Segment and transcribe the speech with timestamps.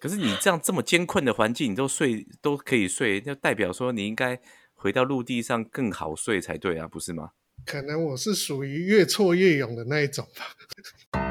[0.00, 4.40] 可是你这样这么艰困的环境，你都睡都可以睡，就代表说你应该
[4.72, 7.32] 回到陆地上更好睡才对啊，不是吗？
[7.66, 11.29] 可能我是属于越挫越勇的那一种吧。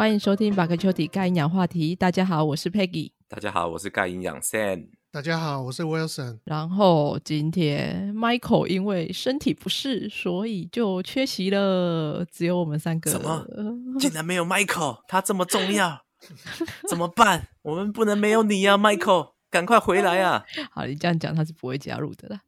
[0.00, 1.94] 欢迎收听《巴克丘底钙营养话题》。
[1.98, 3.12] 大家好，我是 Peggy。
[3.28, 4.86] 大家好，我是钙营养 Sam。
[5.12, 6.38] 大家好，我是 Wilson。
[6.44, 13.10] 然后今天 Michael 因为身体不适，所以就缺席了，只有我们三个。
[13.10, 13.44] 什么？
[14.00, 15.02] 竟然没有 Michael？
[15.06, 16.00] 他这么重要，
[16.88, 17.48] 怎么办？
[17.60, 19.32] 我们不能没有你呀，Michael！
[19.50, 20.46] 赶快回来啊！
[20.72, 22.40] 好，你这样讲他是不会加入的啦。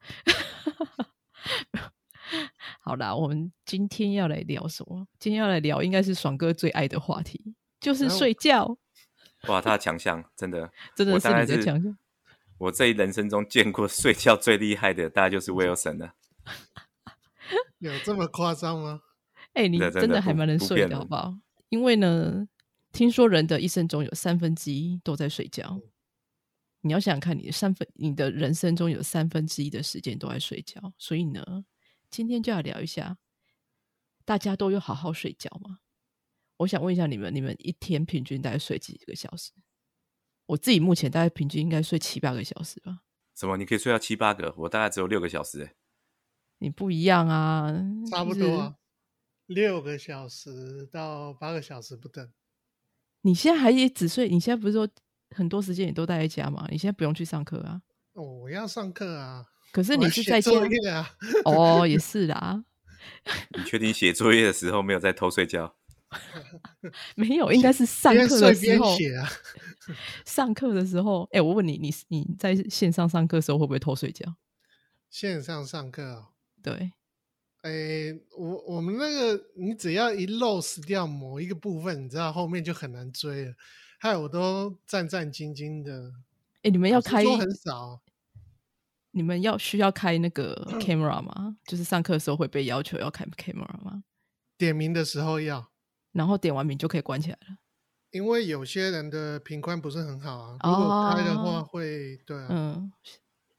[2.80, 5.06] 好啦，我们今天要来聊什么？
[5.18, 8.76] 今天要来聊应该是爽哥最爱的话题，就是睡觉。
[9.48, 11.96] 哇，他的强项真的真的是你的强项。
[12.58, 16.14] 我这一人生中见过睡觉最厉害的，大概就是 Wilson 了。
[17.78, 19.00] 有这么夸张吗？
[19.54, 21.34] 哎，你真的还蛮能睡的，好不好？
[21.68, 22.46] 因为呢，
[22.92, 25.80] 听说人的一生中有三分之一都在睡觉。
[26.82, 31.64] 你要想想看，你的三分，你的人生中有三分之一的时间都在睡觉，所以呢。
[32.12, 33.16] 今天就要聊一下，
[34.26, 35.78] 大家都有好好睡觉吗？
[36.58, 39.50] 我想问一下你们，你们一天平均大概睡几个小时？
[40.44, 43.00] 我自己目前大概平均应该睡七八个小时吧。
[43.34, 43.56] 什么？
[43.56, 44.54] 你可以睡到七八个？
[44.58, 45.64] 我大概只有六个小时。
[45.64, 45.74] 哎，
[46.58, 47.72] 你不一样啊，
[48.10, 48.76] 差不多
[49.46, 52.30] 六个小时到八个小时不等。
[53.22, 54.28] 你现在还也只睡？
[54.28, 54.86] 你现在不是说
[55.34, 56.68] 很多时间也都待在家吗？
[56.70, 57.80] 你现在不用去上课啊？
[58.12, 59.48] 哦，我要上课啊。
[59.72, 61.10] 可是你是在作业啊？
[61.44, 62.64] 哦，也是啦。
[63.56, 65.74] 你确定写作业的时候没有在偷睡觉？
[67.16, 69.28] 没有，应该是上课的时候写啊。
[70.26, 74.36] 上课的时候，哎，我问你，你你在线上上课的时候会不会偷睡觉？
[75.08, 76.26] 线上上课，
[76.62, 76.92] 对。
[77.62, 83.54] 哎，我我们那个，你只要一 lose 掉某一个部分，你知道后面就很难追了。
[83.98, 86.12] 害我都战战兢兢的。
[86.62, 88.02] 哎，你们要开很少。
[89.12, 91.56] 你们要需要开那个 camera 吗？
[91.64, 94.02] 就是上课的时候会被要求要开 camera 吗？
[94.58, 95.70] 点名的时候要，
[96.12, 97.56] 然后点完名就可以关起来了。
[98.10, 102.92] 因为有些人的频宽不是很好啊，如果开的话会对啊，嗯，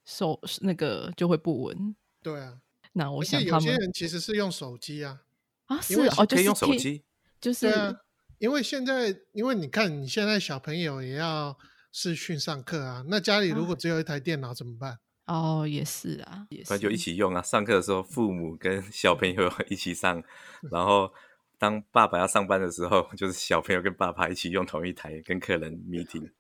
[0.06, 1.96] 手那个就会不稳。
[2.22, 2.60] 对啊，
[2.94, 5.22] 那我想有些人其实是用手机啊，
[5.66, 7.04] 啊是哦，可以用手机，
[7.42, 7.96] 就是啊，
[8.38, 11.58] 因为现在因为你看你现在小朋友也要
[11.92, 15.00] 视讯上课啊，那家里如果只有一台电脑怎么办？
[15.26, 17.42] 哦，也是啊，也是，就一起用啊。
[17.42, 20.22] 上课的时候，父母跟小朋友一起上，
[20.72, 21.12] 然后
[21.58, 26.32] 当爸爸要上班的时候， 就是小朋友跟爸爸一起用同一台跟客人 meeting。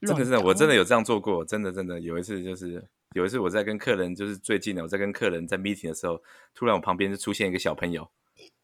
[0.00, 2.84] 真的真的，我真的有这样做过，真的真的有一次，就是
[3.14, 6.20] 有一次我在跟客人，就是最近的，我在跟客人在 meeting 的时候，
[6.54, 8.08] 突然我旁边就出现一个小朋友，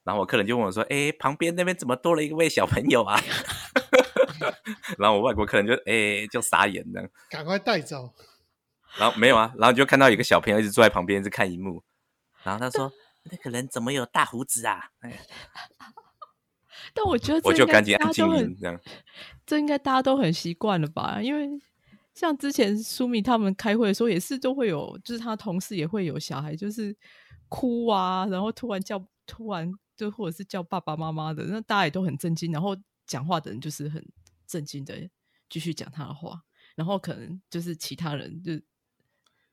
[0.04, 3.16] 然后我客人就问我说：“哎，旁边那边怎么多了一位小朋友啊？”
[4.98, 8.12] 然后我外国客人就哎就傻眼了，赶快带走。
[8.98, 11.82] 然后没有啊，然后就看到一个小朋友一直坐在旁边，一直看荧幕。
[12.42, 12.92] 然后他说
[13.30, 14.90] ：“那个人怎么有大胡子啊？”
[16.92, 18.78] 但我觉得我就赶紧安静音，这样
[19.46, 21.22] 这应该大家都很习惯了吧？
[21.22, 21.48] 因为
[22.12, 26.94] 像之前苏米他们开会的时候，也是都会有，就是他同事也会有小孩，就是
[27.48, 32.50] 哭啊，然后突然叫，突然就或者是叫爸爸妈妈的，那大家也都很震惊。
[32.50, 32.76] 然后
[33.06, 34.04] 讲话的人就是很
[34.46, 35.08] 震惊的
[35.48, 36.42] 继续讲他的话，
[36.74, 38.60] 然后可能就是其他人就。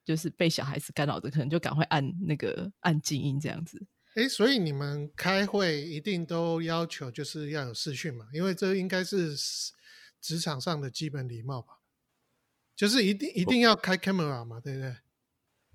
[0.10, 3.86] 就是被小孩子干扰的，可能就赶快按那个按静音这样子。
[4.16, 8.26] 哎，所以你们开会一定都要求就是要有视讯嘛？
[8.34, 9.36] 因为这应该是
[10.20, 11.74] 职场上的基本礼貌吧？
[12.76, 14.96] 就是一定一定要开 camera 嘛，对不对？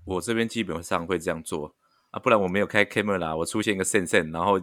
[0.05, 1.77] 我这边基本上会这样做
[2.11, 4.61] 啊，不然我没有开 camera，我出现一个 sen sen，然后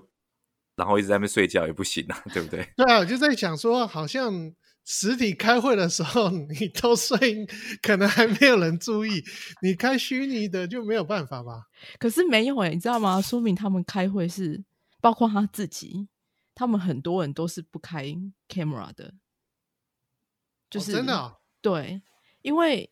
[0.75, 2.69] 然后一直在那边睡觉也不行啊，对不对？
[2.75, 4.53] 对啊，我就在想说，好像。
[4.83, 7.45] 实体开会的时候， 你都睡，
[7.81, 9.23] 可能还没有人注意。
[9.61, 11.67] 你开虚拟的就没有办法吧？
[11.99, 13.21] 可是没有哎，你知道吗？
[13.21, 14.63] 说明他们开会是
[14.99, 16.07] 包括他自己，
[16.55, 18.05] 他们很多人都是不开
[18.49, 19.13] camera 的，
[20.69, 22.01] 就是真的对，
[22.41, 22.89] 因为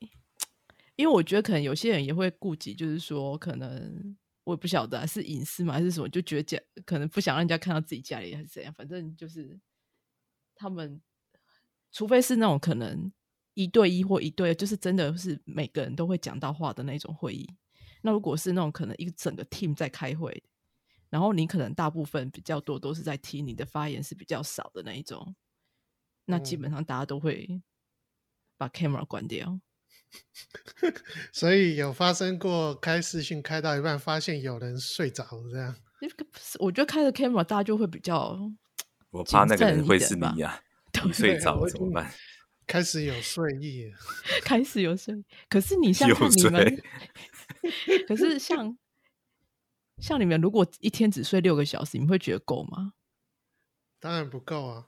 [0.95, 9.59] 因为我觉得可能有些人也会顾及，就是说可能我也不晓得是隐私嘛还是什么，就觉得家可能不想让人家看到自己家里还是怎样，反正就是
[10.55, 11.01] 他们。
[11.91, 13.11] 除非是那种可能
[13.53, 17.47] 一对一或一对，就是真的是每个人都会讲到话的那种会议。
[18.01, 20.43] 那如果是那种可能一整个 team 在开会，
[21.09, 25.35] 然后你可能大部分比较多都是在听，你的发言是比较少的那一种，
[26.25, 27.61] 那基本上大家都会
[28.57, 29.59] 把 camera 关掉。
[31.33, 35.75] 所以有发生过开视讯开到一半，发现有人睡着这样。
[36.59, 38.39] 我觉得开着 camera 大家就会比较，
[39.09, 40.63] 我怕那个人会是你呀、
[41.05, 42.11] 你睡着了怎么办？
[42.67, 43.97] 开始有睡意了，
[44.45, 45.15] 开始有睡。
[45.49, 46.83] 可是你像你们睡，
[48.07, 48.77] 可是像
[49.97, 52.93] 像你们如果一天只睡六个小时，你们会觉得够吗？
[53.99, 54.85] 当然不够啊。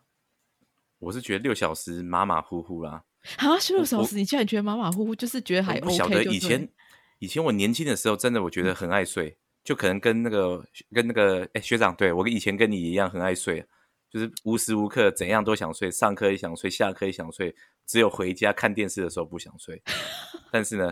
[0.99, 3.03] 我是觉得六小时马马虎虎啦。
[3.37, 6.69] 啊，十六小我时，你竟然觉得马马虎虎，就是觉得还我 OK 不晓得以前
[7.17, 10.63] 以前我年轻的时候，真的我觉得很爱睡，就可能跟那个
[10.93, 13.65] 跟那个哎学长，对我以前跟你一样很爱睡，
[14.11, 17.55] 就是无时无刻怎样都想睡，上课也想睡，下课也想睡，
[17.85, 19.81] 只有回家看电视的时候不想睡。
[20.51, 20.91] 但是呢，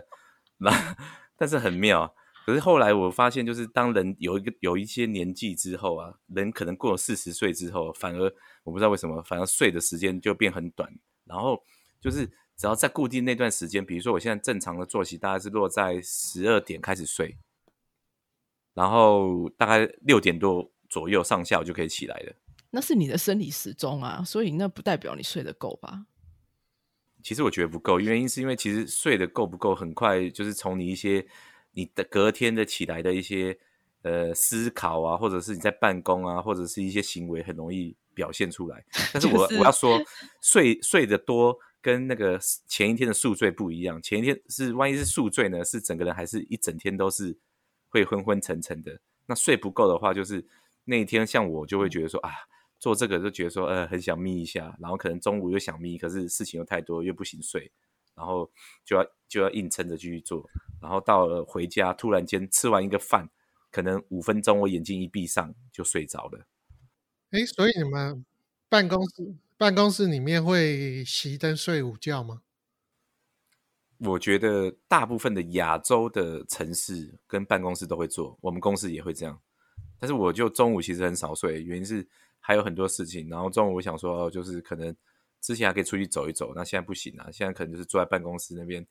[0.57, 0.95] 那
[1.37, 2.15] 但是很妙。
[2.45, 8.33] 可是后来我发现，就是当人有一个有一些年纪之后啊，人可能过了四十岁之后，反而
[8.63, 10.89] 我不知道为什么，反而睡的时间就变很短。
[11.25, 11.61] 然后
[12.01, 12.25] 就是
[12.55, 17.37] 只要在固定那段时间，比如说我现在正常的作息大概是落在十二点开始睡，
[18.73, 22.33] 然后大概六点多左右上下我就可以起来了。
[22.71, 26.05] 那是你的生理时钟啊，所以那不代表你睡得够吧？
[27.21, 31.25] 其实我觉得不够，原因是因为其实睡得够不够，很快就是从你一些
[31.71, 33.57] 你的隔天的起来的一些
[34.03, 38.85] 呃思考啊，或者是你在办公啊，或者是一些行为，很容易表现出来。
[39.11, 39.99] 但是我、就是我要说，
[40.41, 47.37] 睡睡得多跟那个前一天的宿醉不一样，前一天是万一是宿醉呢，是整个人还是一整天都是
[47.89, 48.97] 会昏昏沉沉的。
[49.25, 50.45] 那睡不够的话，就是
[50.85, 52.31] 那一天像我就会觉得说啊，
[52.79, 57.71] 做这个就觉得说呃很想眯一下，然后可能中午又想眯，可是事情又太多又不行睡，
[58.15, 58.49] 然后
[58.85, 60.49] 就要就要硬撑着继续做，
[60.81, 63.29] 然后到了回家突然间吃完一个饭，
[63.69, 66.47] 可能五分钟我眼睛一闭上就睡着了。
[67.31, 68.25] 哎，所以你们
[68.67, 72.41] 办公室办公室里面会熄灯睡午觉吗？
[73.97, 79.41] 我觉得大部分的亚洲的城市跟办公室都会做，我们公司也会这样。
[79.99, 82.07] 但是我就中午其实很少睡，原因是
[82.49, 83.29] 还有很多事情。
[83.29, 84.95] 然后中午我想说，哦就是可能
[85.39, 88.83] 之前还可以出去走一走，那现在不行啊，现在可能就是坐在办公室那边，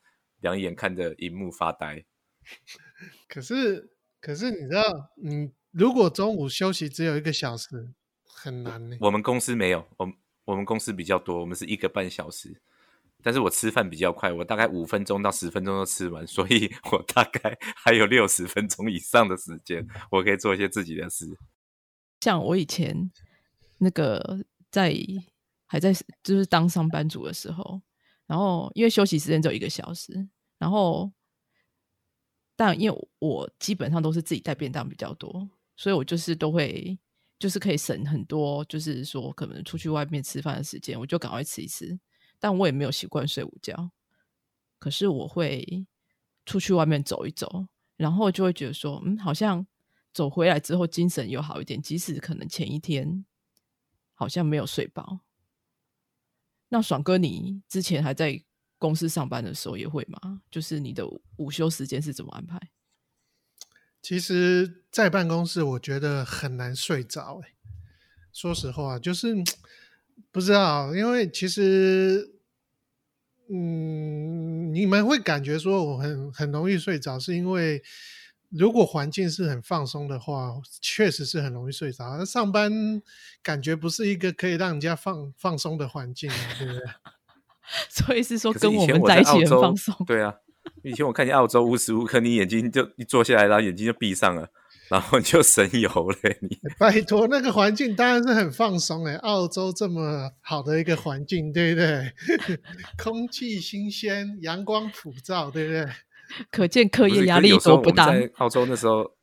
[0.43, 2.05] 两眼看着荧幕发呆。
[3.26, 3.90] 可是
[4.20, 7.93] 可是你知道，你如果中午休息只有一个小时，
[8.25, 8.96] 很难呢。
[9.00, 10.14] 我们公司没有，我们
[10.44, 12.60] 我们公司比较多，我们是一个半小时。
[13.20, 21.26] 但是我吃饭比较快，我大概五分钟到十分钟就吃完，所以我大概 还有六十分钟以上的时间，我可以做一些自己的事。
[22.20, 23.10] 像我以前
[23.79, 24.95] 那个在
[25.67, 25.93] 还在
[26.23, 27.81] 就是当上班族的时候，
[28.27, 30.29] 然后因为休息时间只有一个小时，
[30.59, 31.11] 然后
[32.57, 36.99] 但因为我基本上都是自己带便当比较多，所以我就是都会
[37.39, 41.99] 就是可以省很多，就是说可能出去外面吃饭的时间，我就赶快吃一吃。
[42.41, 43.91] 但我也没有习惯睡午觉，
[44.79, 45.87] 可是我会
[46.47, 47.67] 出去外面走一走，
[47.97, 49.67] 然后就会觉得说，嗯，好像
[50.13, 53.25] 走回来之后精神又好一点，即使可能前一天
[54.19, 55.20] 好像没有睡饱。
[56.70, 58.43] 那爽哥，你之前还在
[58.76, 60.43] 公司上班的时候也会吗？
[60.50, 61.06] 就是你的
[61.37, 62.59] 午休时间是怎么安排？
[64.03, 67.41] 其实，在办公室我觉得很难睡着。
[67.44, 67.55] 哎，
[68.32, 69.37] 说实话，就是
[70.32, 72.41] 不知道，因为其实，
[73.49, 77.81] 嗯，你们会感觉说我很很容易睡着，是因为
[78.50, 82.17] 如果环境是很放松的话，确实是很容易睡着。
[82.17, 82.72] 那上班
[83.43, 86.82] 感觉不是一个可以让人家放放松的环境啊，对不对？
[87.90, 89.94] 所以是说跟我们在一起很放松。
[90.06, 90.34] 对啊，
[90.82, 94.48] 以前我看见澳洲无时无刻你眼睛就一坐下来，然后眼睛就闭上了，
[94.88, 96.17] 然后你就神游了。
[96.40, 102.14] 你拜托，那个环境当然是很放松哎、澳洲这么好的一个环境，对不对？
[102.96, 105.86] 空气新鲜，阳光普照，对不对？
[106.51, 109.15] 可见课业压力多不大在澳洲那时候，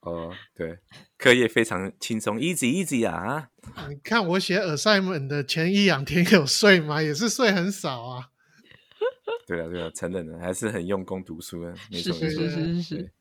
[0.00, 0.78] 哦，对，
[1.16, 3.48] 课业非常轻松，easy easy 啊。
[3.88, 7.02] 你看我写 assignment 的前一两天有睡吗？
[7.02, 8.28] 也是睡很少啊。
[9.46, 12.42] 对啊，对啊，承认了，还是很用功读书的，没是错没错。
[12.42, 13.12] 是是是是是，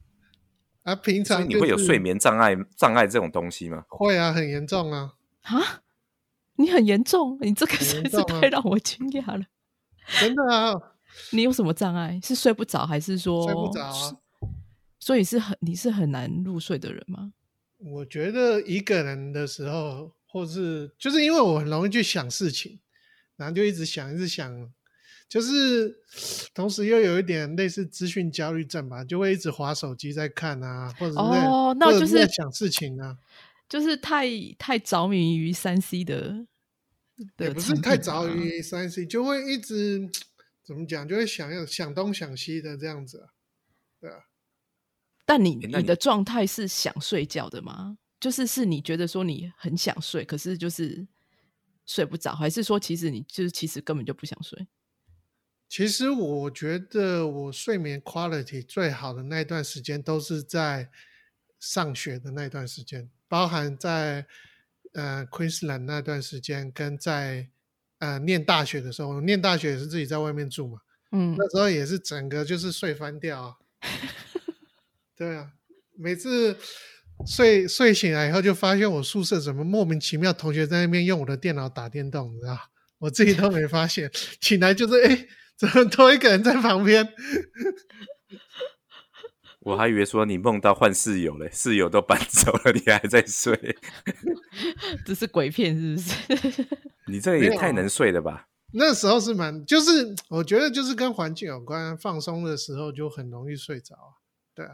[0.83, 3.83] 啊，平所以常、就是、你会有睡眠障碍障碍这种东西吗？
[3.89, 5.13] 会啊，很严重啊，
[5.43, 5.81] 啊，
[6.55, 9.45] 你很严重，你这个很实在是太让我惊讶了。
[10.19, 10.73] 真的啊，
[11.31, 12.19] 你有什么障碍？
[12.23, 14.17] 是睡不着，还是说睡不着啊。
[14.99, 17.33] 所以是很你是很难入睡的人吗？
[17.77, 22.79] 我觉得一个人的时候，或是就是因为我很容易去想事情，
[23.35, 24.71] 然后就一直想，一直想，
[25.27, 25.97] 就是
[26.55, 33.17] 同时又有一点类似资讯焦虑症吧，就会一直划手机在看啊，或者是哦那就是在想事情啊，
[33.67, 34.25] 就是太
[34.57, 36.47] 太着迷于三 C 的
[37.35, 40.09] 的也不是太着于三 C，就会一直
[40.63, 43.33] 怎么讲，就会想要想东想西的这样子啊，
[43.99, 44.25] 对啊。
[45.25, 47.97] 但你你的状态是想睡觉的吗？
[48.19, 51.07] 就是是你觉得说你很想睡，可是就是
[51.85, 54.67] 睡不着，还是说其实你就是其实根本就不想睡？
[55.67, 60.89] 其实我觉得我睡眠 quality 最好的那段时间都是在
[61.59, 64.27] 上学的那段时间，包含在
[64.93, 67.49] 呃 Queensland 那段时间，跟在
[68.03, 70.79] 呃念大学的时候，念大学也是自己在外面住嘛，
[71.13, 73.55] 嗯，那时候也是整个就是睡翻掉啊。
[75.15, 75.47] 对啊，
[75.97, 76.57] 每次
[77.25, 82.59] 睡睡醒来以后，就发现我宿舍怎么莫名其妙，同学在那边用我的电脑打电动，你知道？
[82.99, 87.07] 我自己都没发现， 醒来就是哎，怎么多一个人在旁边？
[89.65, 93.57] 我还以为说你梦到换室友嘞，室友都搬走了，你还在睡，
[95.05, 96.67] 这是鬼片是不是？
[97.07, 98.47] 你这个也太能睡了吧？
[98.73, 104.19] 那时候是蛮，就是我觉得就是跟环境有关，放松的时候就很容易睡着啊。
[104.53, 104.71] 对啊，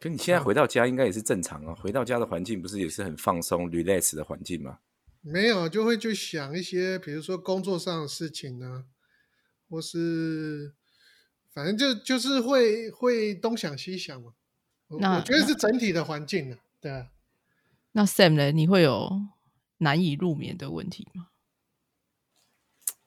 [0.00, 4.78] 可你现在回到家应该也是正常啊，回到家的环境不是也是很放松、relax 的环境吗？
[5.20, 8.84] 没有就会去想一些，比如说工作上的事情呢，
[9.68, 10.74] 或是
[11.54, 14.34] 反正就就是会会东想西想嘛。
[14.88, 17.06] 我那我觉得是整体的环境啊，对啊。
[17.92, 18.50] 那 Sam 呢？
[18.50, 19.22] 你会有
[19.78, 21.28] 难以入眠的问题吗？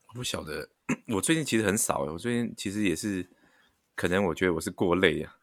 [0.08, 0.70] 我不晓得，
[1.14, 3.30] 我最近其实很少欸，我最近其实也是，
[3.96, 5.36] 可能我觉得我是过累啊，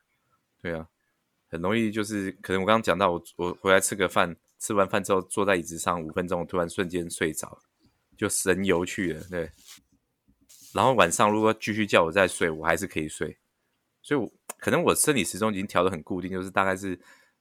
[0.63, 0.89] 对啊，
[1.49, 7.61] 很容易就是可能我刚刚讲到我我回来吃个饭，吃完饭之后坐在椅子上五分钟，我突然瞬间睡着，
[8.17, 9.53] 就神游去了，对。
[10.75, 13.38] 然后晚上如果继续叫我再睡，我还是可以睡，
[14.02, 16.97] 所以我可能我生理时钟已经调的很固定，就是大概是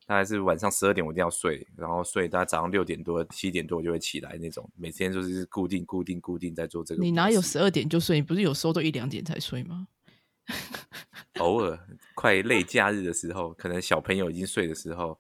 [0.06, 7.02] 大概是晚上十二点我一定要睡，然后睡大概早上六点多七点多我就会起来那种，每天就是固定固定固定在做这个。
[7.02, 8.18] 你哪有十二点就睡？
[8.18, 9.88] 你不是有时候都一两点才睡吗？
[11.40, 11.80] 偶尔
[12.14, 15.18] 快累假日的时候，可能小朋友已经睡的时候，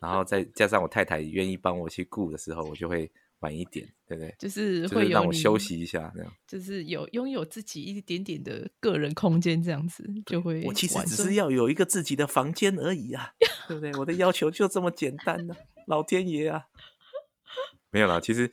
[0.00, 4.34] 然后再加上我太太愿意帮我去顾的时候，我就会晚一点，对不对？
[4.38, 6.32] 就是就是会有让我休息一下，这样。
[6.46, 10.62] 就是有拥有自己一点点的个人空间，这样子就会。
[10.64, 13.32] 我其实只是要有一个自己的房间而已啊，
[13.66, 13.92] 对不对？
[13.98, 15.54] 我的要求就这么简单呢、
[15.86, 16.64] 老天爷啊！
[17.90, 18.52] 没有啦，其实，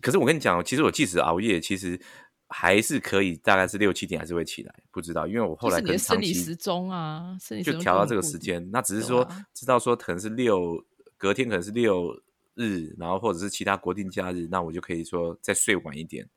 [0.00, 2.00] 可是我跟你讲，其实我即使熬夜，其实
[2.48, 8.70] 还是可以，大概是六七点还是会起来，不知道，因为我后来可能长期生理时钟啊，生理时就钟调到这个时间。
[8.70, 10.84] 那只是对说啊知道说可能是六，
[11.16, 12.14] 隔天可能是六
[12.54, 16.28] 日，然后或者是其他国定假日，那我就可以说再睡晚一点，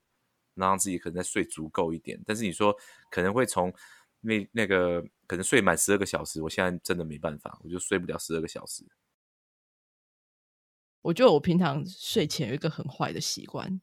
[0.54, 2.22] 让自己可能再睡足够一点。
[2.26, 2.76] 但是你说
[3.10, 3.74] 可能会从
[4.22, 8.86] 那那个可能睡满十二个小时，我现在真的没办法，我就睡不了十二个小时。
[11.02, 13.80] 我觉得我平常睡前有一个很坏的习惯，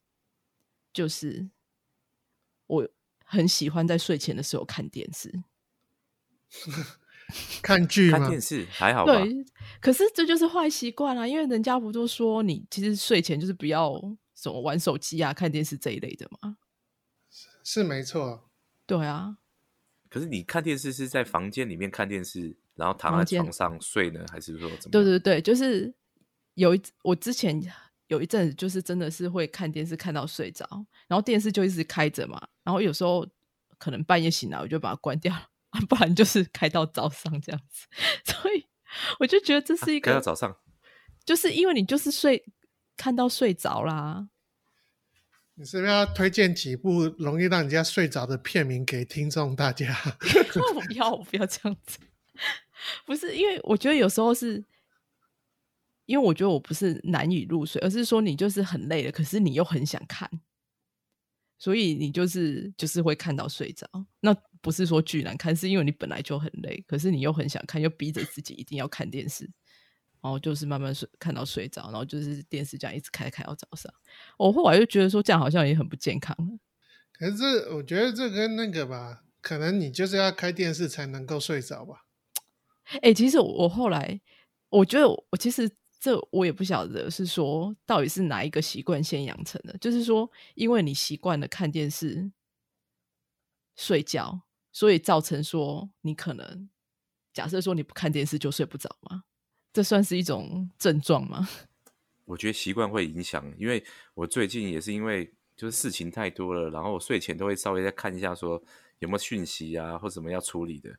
[0.92, 1.48] 就是
[2.66, 2.88] 我
[3.24, 5.44] 很喜欢在睡前的时候看电视。
[7.62, 8.18] 看剧吗？
[8.18, 9.12] 看电视还好吧？
[9.12, 9.44] 对，
[9.80, 14.00] 可是这就是坏习惯啊，因为人家不都说你其实睡前就是不要
[14.34, 16.56] 什么玩手机啊、看电视这一类的嘛。
[17.64, 18.50] 是没错，
[18.86, 19.36] 对啊，
[20.10, 24.90] 可是你看电视是在房间里面看电视，然后躺在床上睡呢，还是说怎么？
[24.90, 25.94] 对对对，就是
[26.54, 27.62] 有一我之前
[28.08, 30.66] 有一阵子就是真的是会看电视看到睡着，
[31.06, 33.24] 然后电视就一直开着嘛，然后有时候
[33.78, 35.32] 可能半夜醒来我就把它关掉，
[35.88, 37.86] 不然就是开到早上这样子，
[38.24, 38.66] 所以
[39.18, 40.56] 我就觉得这是一个，开到早上。
[41.24, 42.44] 就是因为你就是睡
[42.96, 44.28] 看到睡着啦，
[45.54, 49.96] 你是不是要推荐几部容易让人家睡着的片名给听众大家？
[50.74, 51.98] 我不要，我不要这样子。
[53.06, 54.64] 不是因为我觉得有时候是，
[56.06, 60.28] 因为我觉得我不是难以入睡，而是说你就是很累了，可是你又很想看，
[61.62, 63.88] 所以你就是就是会看到睡着。
[64.18, 69.48] 那不是说剧难看，是因为你本来就很累，可是你又很想看，又逼着自己一定要看电视，
[70.20, 73.94] 然后就是慢慢睡看到睡着，然后就是电视这样一直开开到早上。
[74.38, 76.58] 我后来就觉得说这样好像也很不健康了。
[77.12, 82.06] 可是这我觉得这跟那个吧，可能你就是要开电视才能够睡着吧。
[83.02, 84.20] 哎、其实我我后来
[84.68, 85.70] 我觉得我我其实
[86.02, 92.32] 这我也不晓得是说到底是哪一个习惯先养成的，就是说因为你习惯了看电视
[93.76, 94.42] 睡觉，
[94.72, 96.68] 所以造成说你可能
[97.32, 99.22] 假设说你不看电视就睡不着吗？
[99.72, 101.48] 这算是一种症状吗？
[102.26, 108.60] 我觉得习惯会影响，因为我最近也是因为就是事情太多了，然后我睡前都会稍微再看一下说
[108.98, 110.90] 有没有讯息啊或什么要处理的，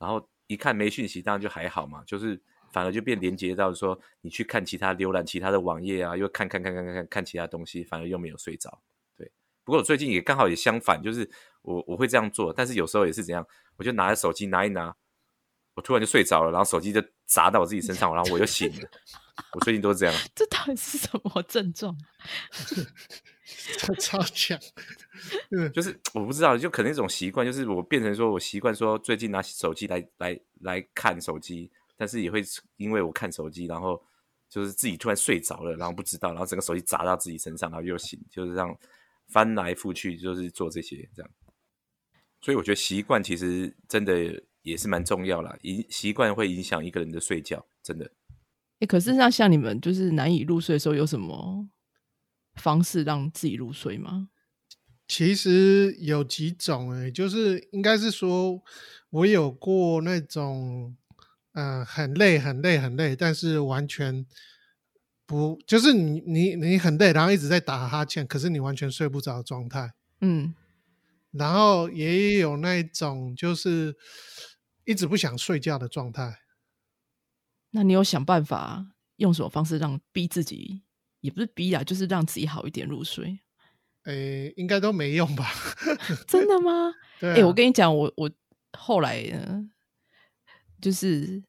[0.00, 2.42] 然后一看没讯息，当然就还好嘛，就是
[2.72, 8.82] 反而就变连接到说你去看其他浏览其他的网页啊，又看看看看看看看其他东西，反而又没有睡着，
[9.16, 9.30] 对，
[9.62, 11.30] 不过我最近也刚好也相反，就是
[11.62, 14.94] 我我会这样做，但是有时候也是怎样，我就拿着手机拿一拿，
[15.74, 18.88] 我突然就睡着了，然后手机就砸到我自己身上，然后我又醒了。
[19.54, 20.14] 我最近都是这样。
[20.34, 21.96] 这到底是什么症状？
[23.98, 24.58] 超强，
[25.74, 31.70] 就是我不知道，就可能一种习惯，就是我变成说我习惯说最近拿手机来来来看手机，
[32.02, 32.42] 但是也会
[32.78, 34.02] 因为我看手机，然后
[34.48, 38.76] 就是自己突然睡着了，然后不知道，然后整个手机砸到自己身上，然后又醒，就是这样
[39.28, 41.30] 翻来覆去，就是做这些这样。
[42.40, 48.10] 所以我觉得习惯其实真的也是蛮重要啦，影习惯会影响一个人的睡觉，真的。
[48.80, 51.68] 哎，可是那像你们就是难以入睡的时候，有什么？
[52.56, 54.28] 方式让自己入睡吗？
[55.06, 58.60] 其实有几种诶，就是应该是说，
[59.10, 60.96] 我有过那种，
[61.52, 64.24] 呃，很累、很累、很累，但是完全
[65.26, 69.92] 不，就是你你你很累，然后一直在打哈欠，可是你完全睡不着的状态。
[70.20, 70.54] 嗯，
[71.30, 73.94] 然后也有那种就是
[74.84, 76.38] 一直不想睡觉的状态。
[77.70, 80.82] 那你有想办法用什么方式让逼自己？
[81.20, 83.38] 也不是逼啊，就是让自己好一点入睡。
[84.04, 85.46] 诶，应该都没用吧？
[86.26, 86.92] 真的吗？
[87.20, 87.34] 对。
[87.34, 88.30] 哎，我跟你讲，我我
[88.76, 89.64] 后来呢，
[90.82, 91.42] 就是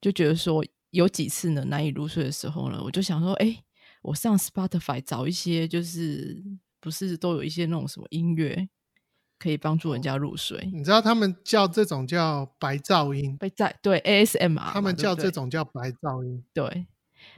[0.00, 3.62] 就觉得说，有几次呢难以入睡的时候呢，我就想说，哎，
[4.00, 6.42] 我上 Spotify 找一些，就是
[6.80, 8.68] 不是都有一些那种什么音乐
[9.38, 10.70] 可以帮助人家入睡？
[10.72, 13.36] 你知道他们叫这种叫白噪音？
[13.36, 16.42] 被在对 ASMR，他们叫这种叫白噪音。
[16.54, 16.86] 对。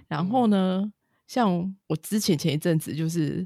[0.06, 0.92] 然后呢？
[1.28, 3.44] 像我之前前一阵子就是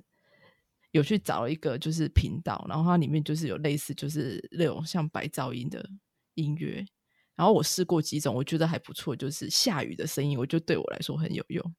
[0.90, 5.82] 有去找一个就是频道，然后它里面就是有类似就是那种像白噪音的
[6.34, 6.84] 音乐，
[7.40, 11.74] 然后我试过几种，我觉得还不错，就是下雨的声音，我觉得对我来说很有用。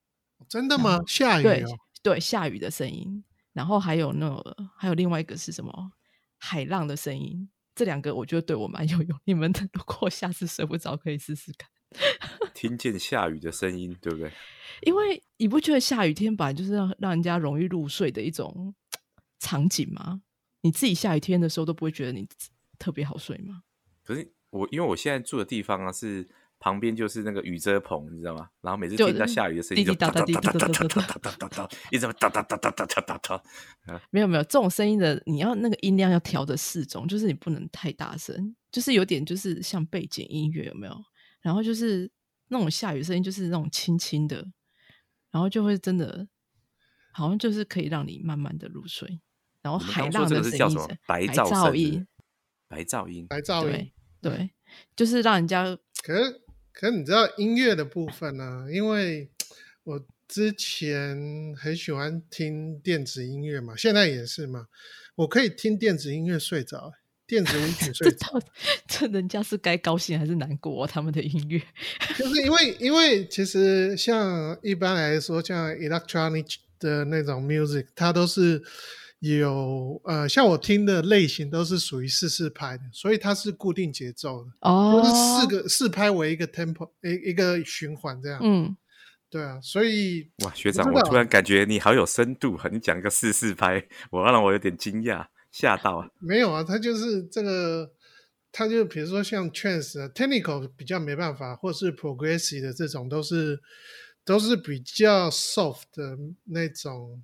[0.50, 1.00] 真的吗？
[1.06, 1.44] 下雨？
[1.44, 1.64] 对
[2.02, 4.44] 对，下雨的声音，然后还有那
[4.76, 5.92] 还有另外一个是什么？
[6.40, 9.20] 海浪的声音，这两个我觉得对我蛮有用。
[9.26, 11.70] 你们 如果下次睡不着，可以试试看。
[12.56, 14.32] 听见下雨的声音，对不对？
[14.82, 18.74] 因为你不觉得下雨天本来就是让让人家容易入睡的一种
[19.38, 20.24] 场景吗？
[20.62, 22.28] 你自己下雨天的时候都不会觉得你
[22.80, 23.62] 特别好睡吗？
[24.04, 28.50] 可是我因为我现在住的地方啊，是旁边就是那个雨遮棚，你知道吗？
[28.62, 33.44] 然后每次听到下雨的声音，就哒哒哒哒哒哒哒哒哒一直哒哒哒哒哒哒哒哒。
[34.12, 40.96] 没有没有，这种声音的你要那个音量要调的适中，就是你不能太大声，就是有点就是像背景音乐，有没有？
[41.42, 42.12] 然后就是
[42.50, 44.46] 那种下雨声音，就是那种轻轻的，
[45.32, 46.28] 然后就会真的
[47.14, 49.20] 好像就是可以让你慢慢的入睡。
[49.64, 52.08] 然后海浪的声音，白噪音，
[52.68, 54.52] 白噪音，白噪音，对，
[54.96, 55.78] 就是让人家。
[56.04, 58.68] 可是，可是你知道音乐的部分呢？
[58.72, 59.30] 因为
[59.84, 64.68] 我之前很喜欢听电子音乐嘛，现在也是嘛，
[65.16, 66.94] 我可以听电子音乐睡着。
[67.28, 68.28] 电子舞曲 睡着，
[68.86, 70.86] 这人家是该高兴还是难过？
[70.86, 71.62] 他们的音乐，
[72.18, 78.62] 就是因为因为其实像一般来说，像 electronic 的那种 music，它都是
[79.22, 88.40] 有呃，像我听的类型都是属于四四拍的，所以它是固定节奏的哦，就是四个四拍为一个 tempo，一一个循环这样。
[88.44, 88.76] 嗯，
[89.30, 92.68] 对啊，所以哇，学长，我突然感觉你好有深度啊！
[92.72, 95.28] 你讲一个四四拍，我让我有点惊讶。
[95.52, 96.08] 吓到啊！
[96.20, 97.92] 没有啊，他就是这个，
[98.54, 103.60] 他就比如说像 trance、technical 比较没办法，或是 progressive 的这种，都是
[104.24, 107.22] 都是比较 soft 的那种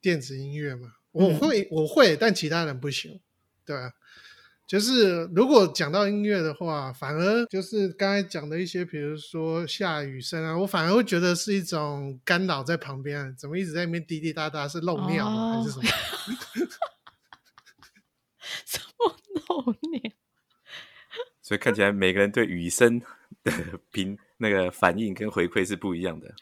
[0.00, 0.92] 电子音乐嘛。
[1.12, 3.20] 我会我会，但其他人不行。
[3.64, 3.76] 对，
[4.66, 15.56] 就是如果讲到音乐的话，反而就是刚才讲的一些，比如说下雨声啊，我反而会觉得是一种干扰在旁边，怎么一直在那边滴滴答答，是漏尿吗？
[15.56, 15.84] 还是什么？
[18.64, 19.16] 什么
[19.48, 20.12] 漏尿？
[21.42, 23.00] 所以看起来每个人对雨声
[23.42, 23.52] 的
[23.90, 26.32] 评那个反应跟回馈是不一样的。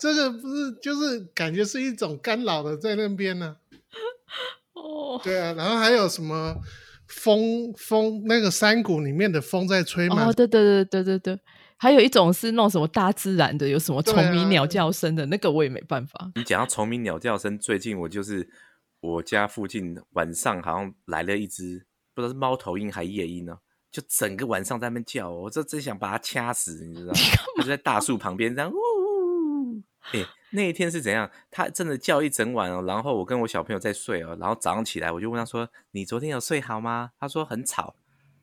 [0.00, 3.56] 这个不是就是感觉是一种干扰的在那边呢？
[4.74, 6.56] 哦，对啊，然后还有什么
[7.06, 10.26] 风风那个山谷里面的风在吹嘛？
[10.26, 11.40] 哦，对对对对对对，
[11.76, 16.32] 还有一种是那种什么大自然的，有什么虫鸣鸟叫声的那个，我也没办法。
[16.34, 18.48] 你讲到虫鸣鸟叫声，最近我就是。
[19.02, 23.56] 我家附近晚上好像来了一只，不知道是猫头鹰还夜鹰呢，
[23.90, 27.18] 就整个晚上在那边叫，我这真想把它掐死，你知道吗？
[27.56, 28.74] 它就在大树旁边这样呜
[30.14, 30.16] 呜。
[30.16, 31.30] 哎，那一天是怎样？
[31.50, 32.82] 他真的叫一整晚哦。
[32.86, 37.94] 然后我跟我小朋友在睡哦，然后早上起来我就问他说：“你昨天有睡好吗？”他说很吵。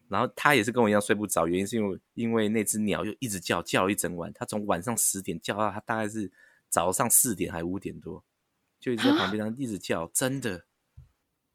[0.09, 6.31] 然后他也是跟我一样睡不着，原因是因为因为那只鸟就一直叫叫一整晚，他从晚上十点叫到他大概是
[6.69, 8.23] 早上四点还五点多。
[8.79, 10.63] 就一直在旁边，一直叫，真的。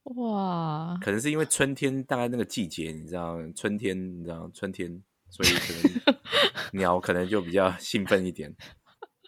[0.02, 6.16] 哇，可能是因为春天大概那个季节，你知道，春天你知道春天，所以可能
[6.78, 8.54] 鸟可能就比较兴奋一点。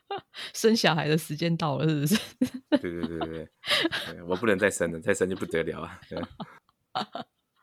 [0.55, 2.17] 生小孩的时间到了，是不是？
[2.71, 3.49] 对对对对
[4.07, 6.01] 对，我不能再生了，再生就不得了啊。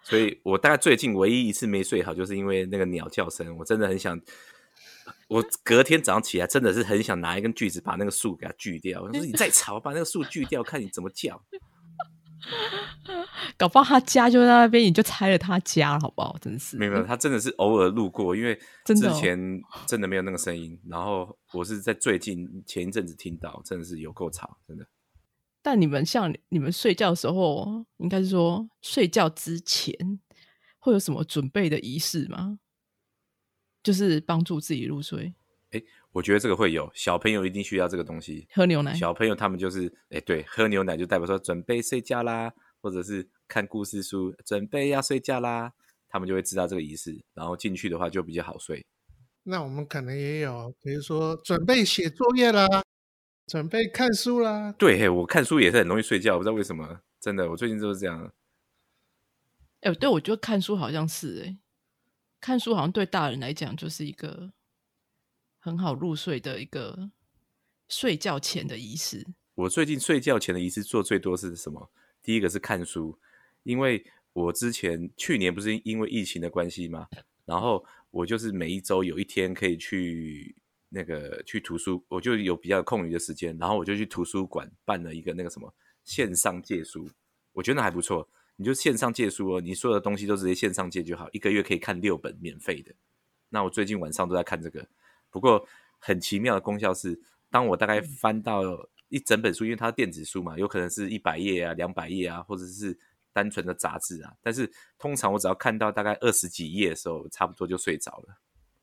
[0.04, 4.20] 所以我大概最近唯一一次没睡好，就是因为那个鸟叫声，我真的很想，
[5.28, 9.02] 我隔天早上起来真的是很想拿一根锯子把那个树给它锯掉。
[9.04, 11.42] 我说你再吵，把那个树锯掉，看你怎么叫。
[13.58, 16.38] 搞不好他家就在那边，你就拆了他家，好不好？
[16.42, 19.40] 真是没有没有，他真的是偶尔路过，因为之前
[19.88, 24.86] 真的没有那个声音，然后我是在最近前一阵子听到，真的是有够吵，真的。
[25.62, 29.94] 但你们像你们睡觉的时候，应该是说睡觉之前
[30.80, 32.58] 会有什么准备的仪式吗？
[33.84, 35.34] 就是帮助自己入睡，
[36.12, 38.48] 我觉得这个会有，小朋友一定需要这个东西。
[38.54, 38.94] 喝牛奶。
[38.94, 45.72] 小朋友他们就是，哎，对，喝牛奶就代表说准备睡觉啦，或者是看故事书，准备要睡觉啦，
[46.10, 48.86] 他们就会知道这个仪式，然后进去的话就比较好睡。
[49.44, 52.68] 那我们可能也有，比如说准备写作业啦，
[53.48, 54.72] 准备看书啦。
[54.78, 58.32] 对，嘿，我看书也是很容易睡觉，不知道为什么，真的，我最近就是这样。
[59.80, 61.58] 哎、对，我觉得看书好像是哎、
[62.40, 64.52] 看书好像对大人来讲就是一个
[65.64, 67.12] 很好入睡的一个
[67.88, 69.28] 睡觉前的仪式。
[69.54, 71.92] 我最近睡觉前的仪式做最多是什么？
[72.24, 73.18] 第一个是看书，
[73.62, 77.08] 因为我之前去年不是因为疫情的关系嘛，
[77.46, 80.56] 然后我就是每一周有一天可以去
[80.90, 85.72] 那个去图书，我就有比较空余的时间，然后我就去图书馆办了一个那个什么
[86.04, 87.08] 线上借书，
[87.54, 88.28] 我觉得那还不错。
[88.56, 92.94] 你就线上借书哦，你所有的东西都直接线上借就好，一个月可以看六本免费的。
[93.50, 94.88] 那我最近晚上都在看这个，
[95.32, 95.66] 不过
[95.98, 98.62] 很奇妙的功效是，当我大概翻到
[99.08, 102.98] 一整本书，因为它是电子书嘛，有可能是一百页啊、两百页啊，或者是
[103.34, 104.34] 单纯的杂志啊。
[104.42, 108.38] 但是通常我只要看到大概二十几页的时候，差不多就睡着了。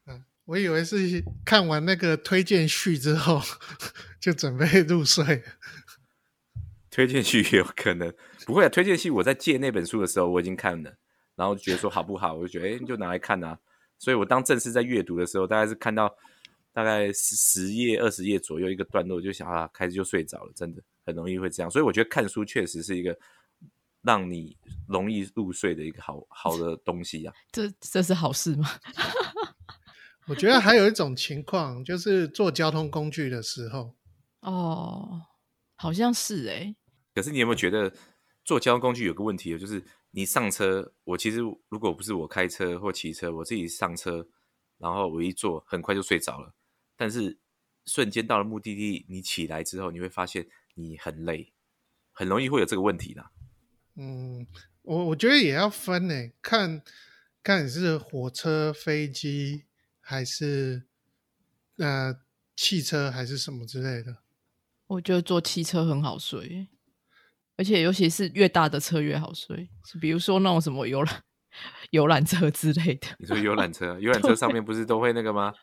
[0.06, 3.40] 嗯，我以为是看完那个推荐序之后
[4.20, 5.42] 就准备入睡。
[6.90, 8.12] 推荐序也有可能
[8.44, 10.96] 不会啊，推荐序我在借那本书的时候我已经看了，
[11.36, 13.58] 然后觉得说好不好，我就觉得哎、诶就拿来看啊。
[13.98, 16.12] 所以我当正式在阅读的时候，大概是看到
[16.78, 21.68] 大概十十页、二十页左右一个段落，就想啊，开始就睡着了，真的很容易会这样。
[21.68, 23.18] 所以我觉得看书确实是一个
[24.00, 27.34] 让你容易入睡的一个好好的东西啊。
[27.50, 28.68] 这这是好事吗？
[30.28, 33.96] 我觉得还有一种情况，就是坐交通工具的时候，
[34.42, 35.22] 哦，
[35.74, 36.76] 好像是哎、
[37.12, 37.92] 可是你有没有觉得
[38.44, 41.38] 坐交通工具有个问题，就是你上车，我其实
[41.68, 44.24] 如果不是我开车或骑车，我自己上车，
[44.78, 46.54] 然后我一坐，很快就睡着了。
[46.98, 47.38] 但是
[47.86, 51.52] 瞬间到了目的地，你起来之后，你会发现你很累，
[52.12, 53.24] 很容易会有这个问题的。
[53.94, 54.46] 嗯，
[54.82, 56.82] 我我觉得也要分呢，看
[57.42, 59.64] 看你是火车、飞机
[60.00, 60.88] 还是
[61.76, 62.20] 呃
[62.56, 64.18] 汽车还是什么之类的。
[64.88, 66.68] 我觉得坐汽车很好睡，
[67.56, 71.22] 而且尤其是越大的车越好睡，是比如说那种什么游览
[71.90, 73.06] 游览车之类的。
[73.18, 75.54] 你说游览车，游览车上面不是都会那个吗？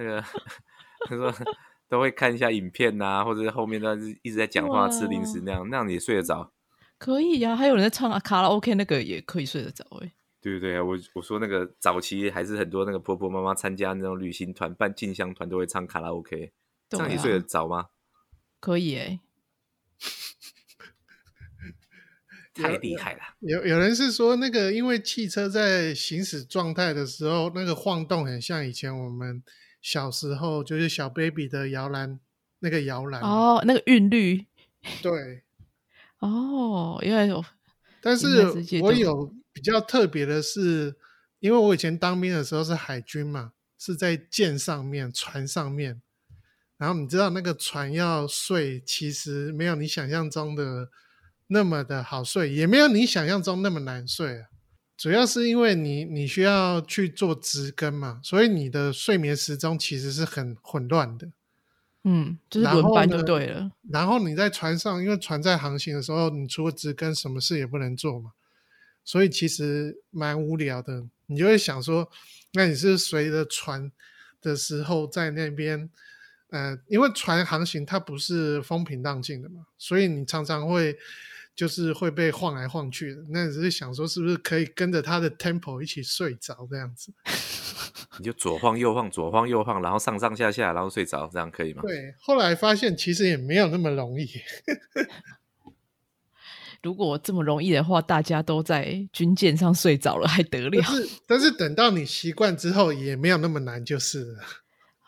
[0.00, 0.24] 那个
[1.06, 1.32] 他说
[1.88, 6.52] 都会看一下影片呐、或者是后面都是一直在讲话、吃零食那样，那样你也睡得着。
[6.98, 16.52] 可以呀、啊，还有人在唱啊卡拉 OK，那个也可以睡得着哎、对对对啊，我我说那个早期还是很多那个婆婆妈妈参加那种旅行团、办进香团都会唱卡拉 OK，
[16.88, 17.86] 这对啊样你睡得着吗？
[18.60, 19.20] 可以哎、
[22.54, 23.20] 太厉害了！
[23.40, 29.42] 有有人是说，那个因为汽车在行驶状态的时候，那个晃动很像以前我们
[29.80, 32.20] 小时候就是小 baby 的摇篮，
[32.58, 33.20] 那个摇篮。
[33.22, 34.46] 哦，那个韵律
[35.02, 35.42] 对，
[36.18, 37.44] 哦，因为有
[38.00, 38.26] 但是
[38.82, 40.94] 我有比较特别的是，
[41.38, 46.00] 因为我以前当兵的时候是海军嘛，是在舰上面、船上面，
[46.76, 50.90] 然后你知道那个船要睡，其实没有你想象中的
[51.48, 54.49] 那么的好睡，也没有你想象中那么难睡啊。
[55.00, 61.32] 主要是因为你你需要去做植根嘛，所以你的睡眠时钟其实是很混乱的。
[62.04, 63.72] 嗯，就是轮班就呢对了。
[63.90, 68.32] 然后你在船上，因为船在航行的时候，你除了植根，什么事也不能做嘛，
[69.02, 71.06] 所以其实蛮无聊的。
[71.28, 72.10] 你就会想说，
[72.52, 73.90] 那你是随着船
[74.42, 75.88] 的时候在那边，
[76.50, 80.98] 呃，因为船航行它不是风平浪静的嘛，所以你常常会
[81.54, 83.22] 就是会被晃来晃去的。
[83.30, 87.12] 那只是想说，是不是可以跟着他的 tempo 一起睡着这样子？
[88.18, 91.82] 你就左晃右晃，左晃右晃，然后上上下下，然后睡着，这样可以吗？
[91.82, 94.28] 对，后来发现其实也没有那么容易。
[96.82, 100.96] 如果这么容易的话，大家都在军舰上睡着了，还得了但？
[100.96, 104.38] 是但是等到你习惯之后，也没有那么难，就是了。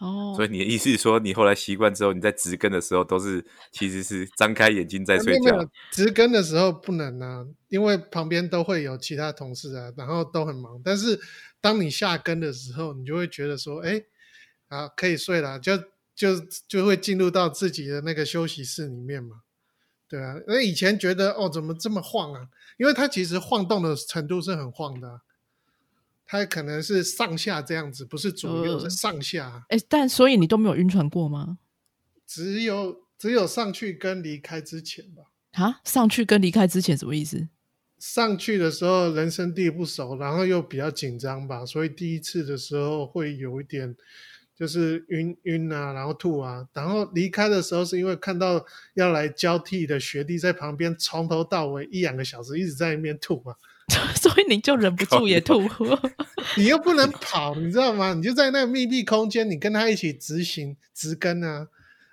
[0.03, 10.81] 哦所，以你的意思是说，你后来习惯之后，你在直根的时候都是其实是张开眼睛在睡觉没有没有，直根的时候不能啊，因为旁边都会有其他同事啊，然后都很忙。
[10.85, 11.21] 但是
[11.61, 14.03] 当你下根的时候，你就会觉得说，哎，
[14.67, 15.79] 啊，可以睡了，就
[16.17, 16.35] 就
[16.67, 19.43] 就会进入到自己的那个休息室里面嘛。
[20.09, 22.49] 对啊，那以前觉得哦，怎么这么晃啊？
[22.77, 25.21] 因为它其实晃动的程度是很晃的啊、
[26.27, 29.63] 它可能是上下这样子，不是左右，呃是上下啊。
[29.69, 31.59] 哎，但所以你都没有晕船过吗？
[32.27, 35.25] 只有只有上去跟离开之前吧。
[35.53, 37.49] 啊，上去跟离开之前什么意思？
[37.99, 43.95] 上去的时候人生地不熟，然后又比较紧张吧，所以第一次的时候会有一点
[44.57, 53.55] 就是晕晕啊，然后吐啊，然后离开的时候是因为看到要来交替的学弟在旁边从头到尾一两个小时一直在那边吐嘛，
[54.17, 55.63] 所以你就忍不住也吐。
[56.57, 58.15] 你又不能跑，你知道吗？
[58.15, 61.67] 你就在那个密闭空间，你跟他一起执行直跟啊，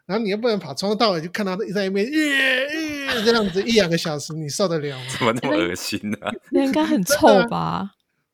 [0.05, 5.05] 然后你又不能跑，从头到尾就看到他在那边耶耶这样子一两个小时，你受得了吗？
[5.17, 6.31] 怎么那么恶心呢、啊？
[6.51, 7.91] 那应该很臭吧？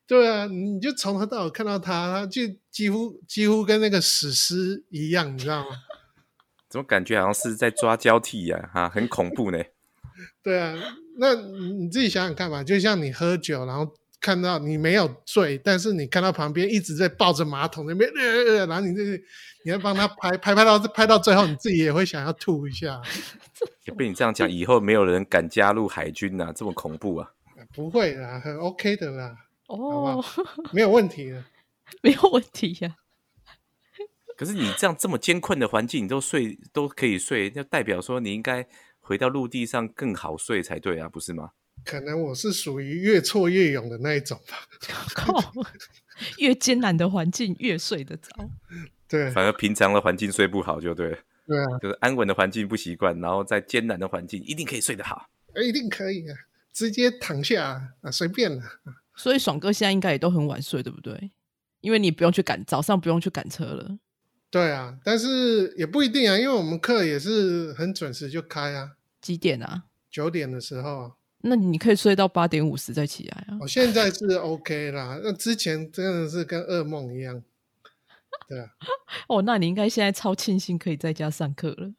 [0.08, 5.78] 对啊，你就从头到尾看到他，他就几乎几乎跟那个史诗一样，你知道吗？
[6.70, 9.58] 怎么感觉好像是在抓交替呀、哈，很恐怖呢。
[10.44, 10.76] 对啊，
[11.18, 19.04] 那你你自己想想看嘛，就像你喝酒，然后看到你没有醉，但是你看到旁边一直在抱着马桶那边，呃呃呃然后你这
[19.64, 23.02] 你要帮他拍拍拍到拍到最后，你自己也会想要吐一下。
[23.98, 27.30] 被你这样讲，以后没有人敢加入海军呐、这么恐怖啊！
[27.74, 29.36] 不会啦，很 OK 的啦，
[29.68, 30.24] 哦，
[30.74, 31.44] 没有问题的。
[32.02, 32.96] 没有问题呀、
[34.36, 38.68] 可是你这样这么艰困的环境，你都睡都可以睡，那代表说你应该
[39.06, 41.52] 回到陆地上更好睡才对啊，不是吗？
[41.84, 44.58] 可能我是属于越挫越勇的那一种吧。
[45.14, 45.54] 靠，
[46.40, 48.30] 越艰难的环境越睡得着。
[49.08, 55.30] 对反而平常的环境睡不好就对了，对啊，就是安稳的环境不习惯，然后在艰难的环境一定可以睡得好。
[55.64, 56.36] 一定可以啊，
[56.74, 58.64] 直接躺下啊，随便了。
[59.16, 61.32] 所以爽哥现在应该也都很晚睡，对不对？
[61.82, 64.00] 因为你不用去赶，早上不用去赶车了。
[64.50, 69.84] 对啊，但是也不一定啊，因为我们课也是很准时就开啊，几点啊？
[70.10, 71.12] 九点的时候啊。
[71.48, 73.58] 那你可以睡到八点五十再起来啊。
[73.62, 77.44] 我现在是 OK 啦，那之前真的是跟噩梦一样。
[78.48, 78.70] 对啊，
[79.30, 81.94] 哦，那你应该现在超庆幸可以在家上课了。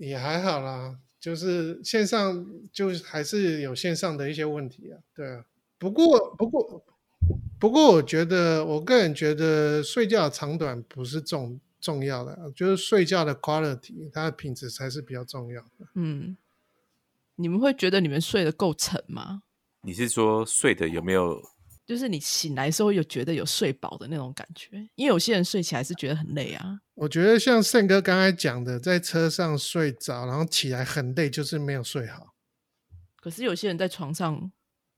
[0.00, 4.98] 也还好啦，就是线上就还是有线上的一些问题啊。
[5.14, 5.44] 对啊，
[5.78, 6.82] 不过不过
[7.60, 15.86] 不过，我觉得我个人觉得睡觉的长短不是重重要的啊，就是睡觉的 quality，它的品质才是比较重要的。
[15.94, 16.36] 嗯，
[17.36, 19.42] 你们会觉得你们睡得够沉吗？
[19.82, 21.38] 你是说睡的有没有？
[21.86, 26.80] 就是你醒来的时候有觉得有睡饱的那种感觉，因为有些人睡起来是觉得很累啊。
[26.94, 32.34] 我觉得像盛哥刚才讲的，在车上睡着，然后起来很累，就是没有睡好。
[33.16, 34.50] 可是有些人在床上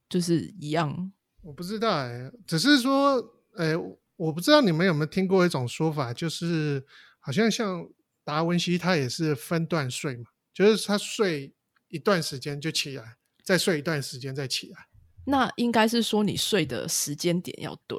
[0.08, 1.10] 就是一样，
[1.42, 3.18] 我不知道哎、只是说，
[3.56, 3.74] 哎、
[4.16, 6.86] 我不知道你们有没有听过一种说法，就是
[7.18, 7.88] 好像像
[8.24, 11.52] 达文西他也是分段睡嘛，就是他睡
[11.88, 14.86] 一段时间就起来，再睡一段时间再起来。
[15.24, 17.98] 那应该是说你睡的时间点要对，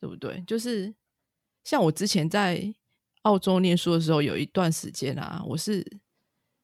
[0.00, 0.42] 对不对？
[0.46, 0.92] 就是
[1.64, 2.74] 像我之前在
[3.22, 5.84] 澳洲念书的时候，有一段时间啊，我是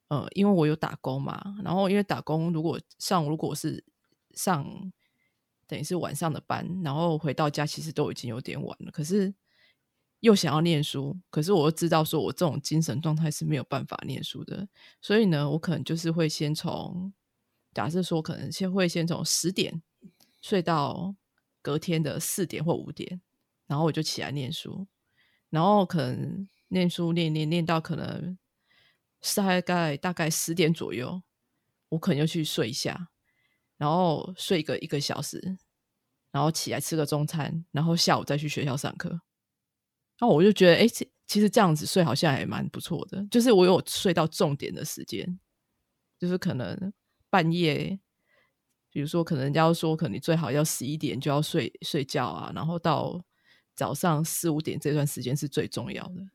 [0.08, 3.84] 呃，因为我有打工嘛，然后因为打工如果上如果是
[4.34, 4.92] 上
[5.68, 9.32] 等于是晚上的班，然后回到家其实都已经有点晚了，可是
[10.20, 14.66] 又想要念书，可是我又知道说我这种精神状态是没有办法念书的，
[15.00, 17.12] 所以呢，我可能就是会先从
[17.74, 19.80] 假设说，可能先会先从十点
[20.40, 21.14] 睡到
[21.62, 23.20] 隔天的四点或五点，
[23.66, 24.86] 然后我就起来念书，
[25.50, 28.36] 然后可能念书念念念到可能
[29.36, 31.22] 大概大概十点左右，
[31.90, 33.08] 我可能就去睡一下，
[33.78, 35.40] 然后睡个一个小时，
[36.30, 39.08] 然后起来吃个中餐，然后下午再去学校上课。
[40.18, 45.38] 然后我就觉得，哎，这其实这样子睡好像也蛮不错的，就是我有睡到重点的时间，
[46.18, 46.92] 就是可能
[47.30, 47.98] 半夜，
[48.90, 53.24] 比如说可能人家说，可能你最好要十一点就要睡睡觉啊，然后到
[53.76, 56.26] 早上四五点这段时间是最重要的。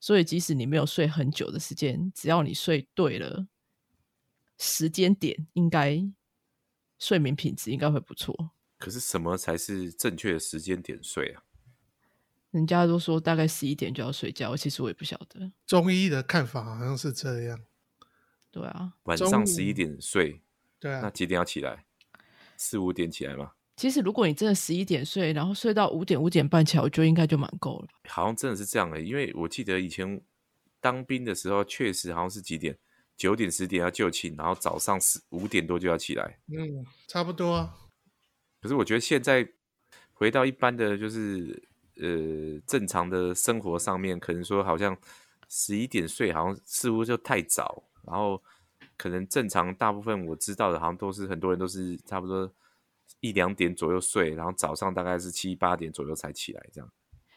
[0.00, 3.46] 所以即使你没有睡很久的时间，只要你睡对了，
[4.58, 5.98] 时间点，应该
[6.98, 8.50] 睡眠品质应该会不错。
[8.78, 11.42] 可是什么才是正确的时间点睡啊？
[12.50, 15.50] 人家都说大概十一点就要睡觉，其实我也不晓得。
[15.66, 17.60] 中医的看法好像是这样。
[18.50, 20.40] 对啊，晚上十一点睡，
[20.78, 21.84] 对啊，那几点要起来？
[22.56, 23.52] 四五点起来吗？
[23.76, 27.88] 其实如果你真的十一点睡，然后睡到五点五点半起来，我觉得应该就蛮够了。
[28.08, 30.22] 好像真的是这样的、因为我记得以前
[30.80, 32.78] 当兵的时候，确实好像是几点，
[33.16, 36.38] 九点十点要就寝，然后早上十五点多就要起来。
[36.48, 37.74] 嗯，差不多啊。
[38.60, 39.48] 可是我觉得现在
[40.12, 41.62] 回到一般的就是
[41.96, 44.96] 呃正常的生活上面，可能说好像
[45.48, 48.42] 十一点睡，好像似乎就太早，然后
[48.96, 52.50] 可能正常大部分我知道的，好像都是很多人都是差不多
[53.20, 56.90] 一两点左右睡，然后早上大概是七八点左右才起来这样。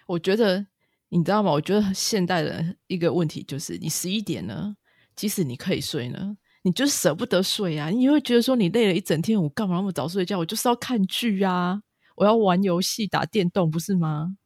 [0.06, 0.66] 我觉得
[1.10, 1.52] 你知道吗？
[1.52, 4.78] 我觉得现代人一个问题就是，你十一点呢，
[5.18, 10.38] 即使你可以睡呢，你就舍不得睡啊，你会觉得说你累了一整天，我干嘛那么早睡觉？
[10.38, 11.82] 我就是要看剧啊，
[12.16, 14.38] 我要玩游戏、打电动，不是吗？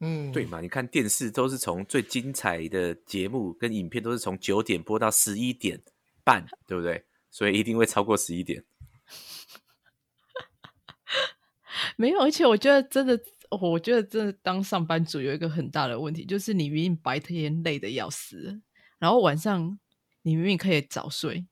[0.00, 0.60] 嗯，对嘛？
[0.60, 5.82] 你看电视都是从最精彩的节目跟影片都是从九点播到十一点
[6.22, 7.04] 半，对不对？
[7.30, 8.64] 所以一定会超过十一点。
[11.96, 13.18] 没有，而且我觉得真的，
[13.50, 18.60] 我觉得真的当上班族有一个很大的问题，就是你明明白天累的要死，
[18.98, 19.78] 然后晚上
[20.26, 21.46] 你明明可以早睡，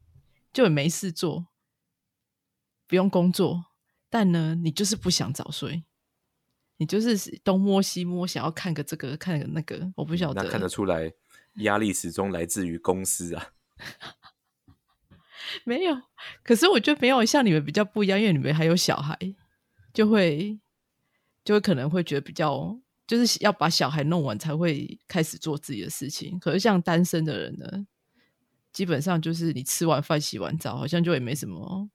[0.53, 1.47] 就也没事做，
[2.89, 3.67] 不用工作，
[4.11, 5.85] 但呢，你就是不想早睡，
[6.79, 11.13] 你就是东摸西摸，想要看个这个看个那个，我不晓得，那看得出来，
[11.63, 13.53] 压力始终来自于公司啊。
[15.63, 15.97] 没有，
[16.43, 19.17] 可是我觉得没有像你们比较不一样，因为你们还有小孩，
[19.93, 20.59] 就会
[21.45, 26.37] 就会可能会觉得比较，就是要把小孩弄完才会开始做自己的事情。
[26.41, 27.87] 可是像单身的人呢，
[28.75, 31.89] 基本上就是你吃完饭、洗完澡，好像就也没什么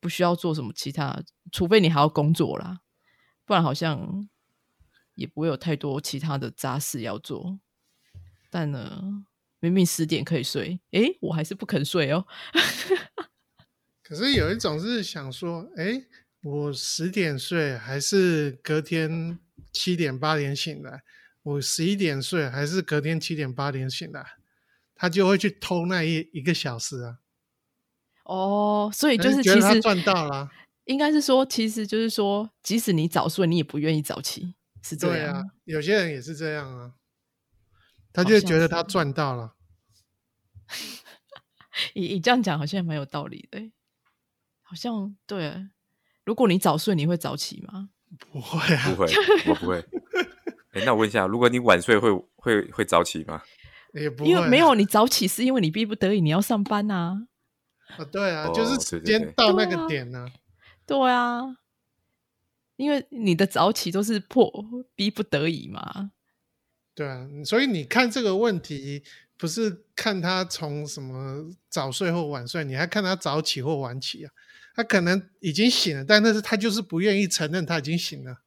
[0.00, 1.22] 不需要做什么其他，
[1.52, 2.80] 除非你还要工作啦，
[3.44, 4.26] 不然好像
[5.14, 7.60] 也不会有太多其他的杂事要做。
[8.48, 9.24] 但呢，
[9.58, 12.26] 明明十点可以睡，诶，我还是不肯睡哦。
[14.02, 16.02] 可是有一种是想说，哎，
[16.42, 19.38] 我十点睡，还是隔天
[19.72, 21.02] 七点八点醒来？
[21.42, 24.24] 我十一点睡，还是隔天七点八点醒来？
[25.00, 27.16] 他就会去偷那一一个小时啊，
[28.24, 30.50] 哦，所以就是其实觉得他赚到了啊。
[30.84, 35.32] 应该是说，其实就是说，即使你早睡，你也不愿意早起，是这样。
[35.32, 36.92] 对啊，有些人也是这样啊，
[38.12, 39.54] 他就觉得他是赚到了。
[41.94, 43.72] 你你这样讲好像蛮有道理的欸，
[44.60, 45.66] 好像对。
[46.26, 47.88] 如果你早睡，你会早起吗？
[48.30, 49.10] 不会啊不，会，
[49.48, 49.82] 我不会。
[50.72, 53.40] 哎，那我问一下，如果你晚睡会会会早起吗？
[54.24, 57.26] 因为没有你早起，是因为你逼不得已，你要上班呐、
[57.96, 60.28] 啊，对啊，哦就是时间到那个点呢、
[60.86, 61.42] 对啊，
[62.76, 64.52] 因为你的早起都是迫
[64.94, 66.12] 逼不得已嘛。
[66.94, 69.02] 对啊，所以你看这个问题，
[69.36, 74.32] 不是看他从什么早睡或晚睡，你还看他早起或晚起啊。
[74.72, 78.42] 他可能已经醒了，但那是他就是不愿意承认他已经醒了，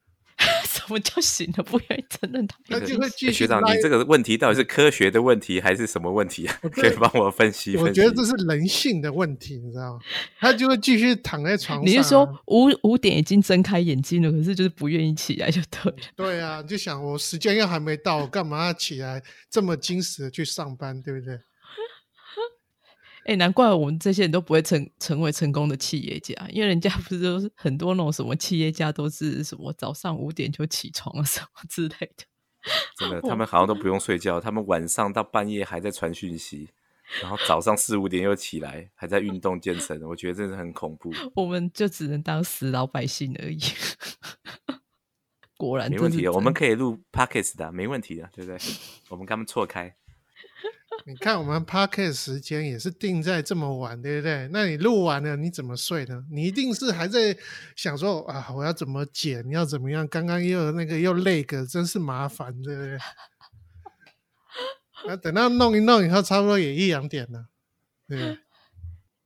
[0.88, 6.60] 什么叫醒了不愿意承认他他已经醒就会继续诶学长，你这个问题到底是科学的问题还是什么问题啊？
[6.72, 7.89] 可以帮我分析分析。
[7.89, 10.00] 我觉得这是人性的问题，你知道吗？
[10.39, 11.89] 他就会继续躺在床上、啊。
[11.89, 15.98] 你是说五五点已经睁开眼睛了，可是就是不愿意起来就对了。
[16.15, 21.39] 对啊，就想我时间又还没到，我干嘛要起来这么矜持的去上班，对不对？
[23.26, 32.26] 哎、难怪我们这些人都不会成成为成功的企业家，因为人家不是都是很多那种什么企业家都是什么早上五点就起床了什么之类的。
[32.98, 36.70] 真的， 他们好像都不用睡觉，他们晚上到半夜还在传讯息，
[37.22, 41.12] 然后早上四五点又起来，还在运动健身，我觉得真的很恐怖。
[41.36, 43.60] 我们就只能当死老百姓而已。
[45.58, 48.58] 果然没问题的，我们可以录 podcast 的，没问题的，对不对？
[49.10, 49.96] 我们跟他们错开。
[51.06, 54.48] 你看我们 podcast 时间也是定在这么晚，对不对？
[54.54, 56.26] 那你录完了，你怎么睡呢？
[56.32, 57.38] 你一定是还在
[57.76, 60.08] 想说啊，我要怎么剪，要怎么样？
[60.08, 62.98] 刚刚又那个又累个，真是麻烦，对不对？
[65.06, 67.47] 那等到弄一弄以后，差不多也一两点了，
[68.08, 68.38] 对不对？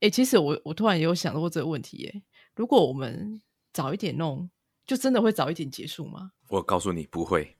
[0.00, 2.22] 哎、其实我我突然也有想过这个问题哎，
[2.56, 3.40] 如果我们
[3.72, 4.50] 早一点弄，
[4.84, 6.32] 就真的会早一点结束吗？
[6.48, 7.57] 我告诉你不会。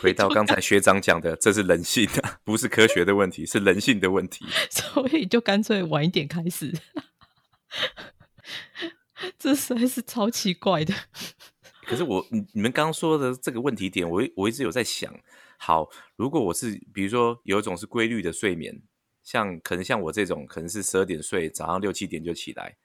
[0.00, 4.44] 回到刚才学长讲的，这是人性的，不是科学的问题，是人性的问题。
[4.70, 6.72] 所以就干脆晚一点开始。
[9.38, 10.94] 这实在是超奇怪的。
[11.86, 15.12] 可是我你你们刚刚说的这个问题点，我我一直有在想，
[15.56, 18.82] 好，如果我是比如说有一种是规律的睡眠，
[19.22, 22.76] 像可能像我这种，可能是十二点睡，早上六七点就起来，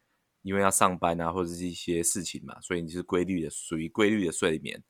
[0.44, 4.84] 因为要上班啊，或者是一些事情嘛，所以你是规律的，属于规律的睡眠。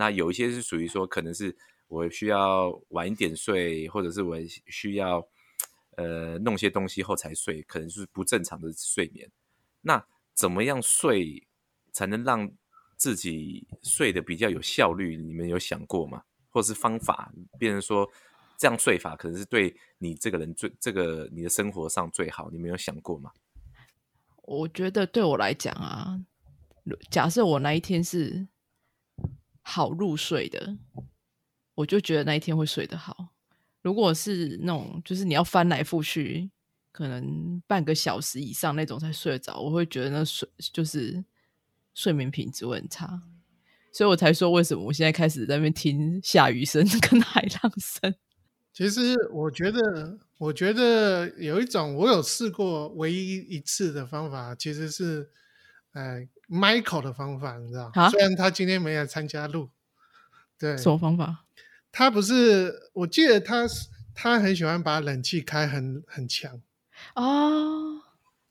[0.00, 1.56] 那有一些是属于说，可能是
[1.88, 4.36] 我需要晚一点睡，或者是我
[4.68, 5.26] 需要
[5.96, 9.28] 呃弄些东西后才睡，可能是不正常的睡眠。
[9.80, 11.48] 那怎么样睡
[11.90, 12.48] 才能让
[12.96, 15.16] 自己睡得比较有效率？
[15.16, 16.22] 你们有想过吗？
[16.50, 18.08] 或是方法，变成说
[18.56, 22.48] 这样睡法可能是对你这个人最这个你的生活上最好？
[22.52, 23.32] 你们有想过吗？
[24.42, 26.20] 我觉得对我来讲啊，
[27.10, 28.46] 假设我那一天是。
[29.70, 30.78] 好入睡的，
[31.74, 33.34] 我就觉得那一天会睡得好。
[33.82, 36.50] 如果是那种就是你要翻来覆去，
[36.90, 41.22] 可能半个小时以上那种才睡得着，我会觉得那睡就是
[41.92, 43.20] 睡眠品质会很差。
[43.92, 48.14] 所以我才说为什么我现在开始在那边听下雨声 跟海浪声。
[48.72, 55.28] 其实我觉得，我觉得有一种我有试过唯一一次的方法，其实是，
[55.92, 56.26] 哎。
[56.48, 57.92] Michael 的方法，你知道？
[58.10, 59.70] 虽然他今天没来参加录，
[60.58, 61.44] 对，什么方法？
[61.92, 66.60] 他不是，我记得他是他很喜欢把冷气开很很强
[67.14, 68.00] 哦，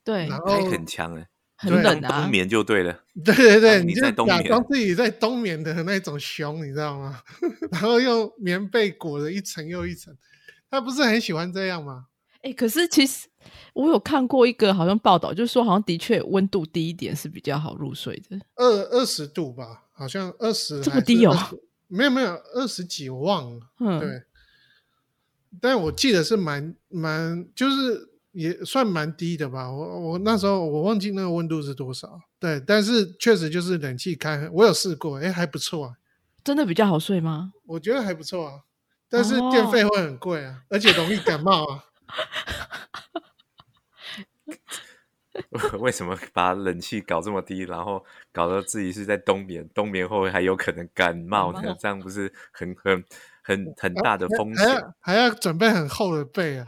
[0.04, 7.22] 对，开很强哎，很冷啊，冬眠就对了，对对对，你就假装自己在冬眠的那种熊，你知道吗？
[7.72, 10.16] 然后用棉被裹了一层又一层，
[10.70, 12.06] 他不是很喜欢这样吗？
[12.42, 13.28] 哎，可是其实。
[13.72, 21.34] 我有看过一个好像报道，就是说好像的确温度低一点是比较好入睡的，二二十度吧，好像二十这么低哦？
[21.86, 24.22] 没有没有，二十几我忘了，嗯，对。
[25.60, 29.70] 但我记得是蛮蛮，就是也算蛮低的吧。
[29.70, 32.60] 我我那时候我忘记那个温度是多少，对。
[32.66, 35.94] 但是确实就是冷气开，我有试过，哎，还不错啊。
[36.44, 37.52] 真的比较好睡吗？
[37.64, 38.60] 我觉得还不错啊，
[39.08, 41.84] 但是电费会很贵啊，而且容易感冒啊。
[45.78, 49.68] 为什么把冷气搞这么低，然后搞得自己是在冬眠？
[49.74, 51.76] 冬眠后还有可能感冒呢？
[51.78, 53.04] 这样不是很很
[53.42, 54.66] 很很大的风险？
[55.00, 56.66] 还要准备很厚的被啊！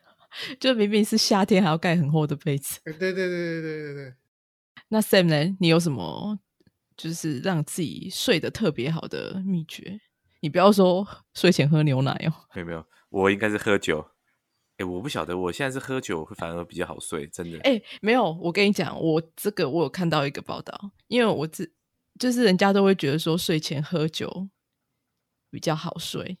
[0.58, 2.80] 就明明是夏天，还要盖很厚的被子。
[2.84, 4.14] 对对对对对对对。
[4.88, 5.56] 那 Sam 呢？
[5.60, 6.38] 你有什么
[6.96, 10.00] 就是让自己睡得特别好的秘诀？
[10.40, 12.32] 你不要说睡前喝牛奶哦。
[12.54, 14.06] 没有没有，我应该是喝酒。
[14.76, 17.56] 哎，我不晓得，我现在是喝酒会反而比较好睡，真的。
[17.60, 21.72] 哎，没有，我跟你讲，我这个我有看到一个报道，因为我自
[22.18, 24.48] 就是人家都会觉得说睡前喝酒
[25.48, 26.38] 比较好睡，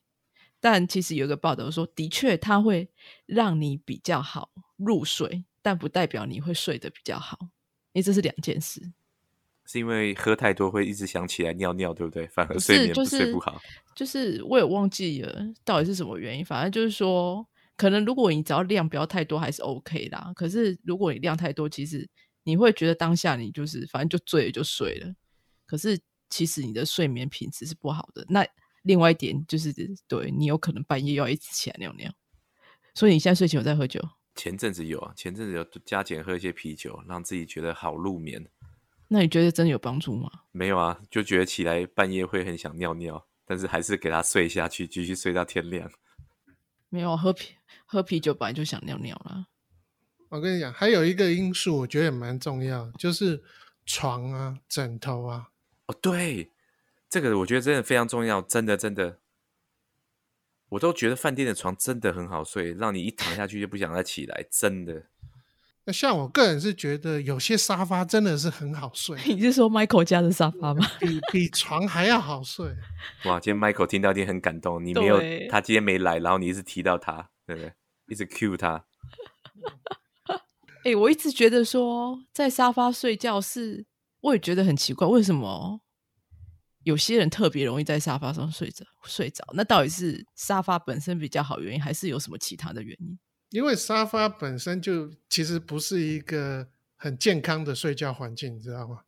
[0.58, 2.88] 但其实有一个报道说，的确它会
[3.26, 7.38] 让你比较好入睡，但不代表你会睡得比较好，
[7.92, 8.82] 因为这是两件事。
[9.64, 12.26] 是因为喝太多会一直想起来尿尿，对不对？
[12.26, 13.60] 反而睡眠不睡不好。
[13.94, 17.46] 就是我也忘记了到底是什么原因，反正就是说。
[17.76, 20.32] 可能如果你只要量不要太多，还是 OK 啦。
[20.34, 22.08] 可是如果你量太多，其实
[22.44, 25.14] 你会觉得当下你就是反正就醉了就睡了。
[25.66, 25.98] 可是
[26.30, 28.24] 其实你的睡眠品质是不好的。
[28.28, 28.46] 那
[28.82, 29.72] 另外一点就是，
[30.06, 32.12] 对你有可能半夜要一直起来尿尿。
[32.94, 34.00] 所以你现在睡前有在喝酒？
[34.36, 38.46] 前阵子有啊，前阵子有加减喝一些啤酒，让自己觉得好入眠。
[39.08, 40.28] 那你觉得真的有帮助吗？
[40.52, 45.90] 没有啊，就觉得起来半夜会很想尿尿，但是还是给他睡下去，继续睡到天亮。
[46.94, 49.48] 没有喝啤喝啤酒本来就想尿尿了。
[50.28, 53.42] 我跟你讲，还有一个因素，我觉得也蛮重要，就是
[53.84, 55.50] 床啊、枕头啊。
[55.86, 56.52] 哦，对，
[57.10, 59.18] 这个我觉得真的非常重要，真的真的，
[60.68, 65.06] 我都觉得饭店的床真的很好睡，让你一躺下去就不想再起来，真的。
[65.86, 69.18] 那像我个人是觉得有些沙发真的是很好睡。
[69.34, 70.86] 你是说 Michael 家的沙发吗？
[70.98, 72.74] 比比床还要好睡。
[73.26, 74.82] 哇，今天 Michael 听到一定很感动。
[74.82, 75.20] 你没有
[75.50, 77.72] 他今天没来，然后你一直提到他，对不对？
[78.08, 78.86] 一直 cue 他。
[80.84, 83.86] 哎，我一直觉得说在沙发睡觉是，
[84.20, 85.80] 我也觉得很奇怪，为什么
[86.84, 89.44] 有些人特别容易在沙发上睡着睡着？
[89.52, 93.18] 那到底是沙发本身比较好原因，还是有什么其他的原因？
[93.54, 99.02] 因为沙发本身就其实不是一个很健康的睡觉环境，你知道吗？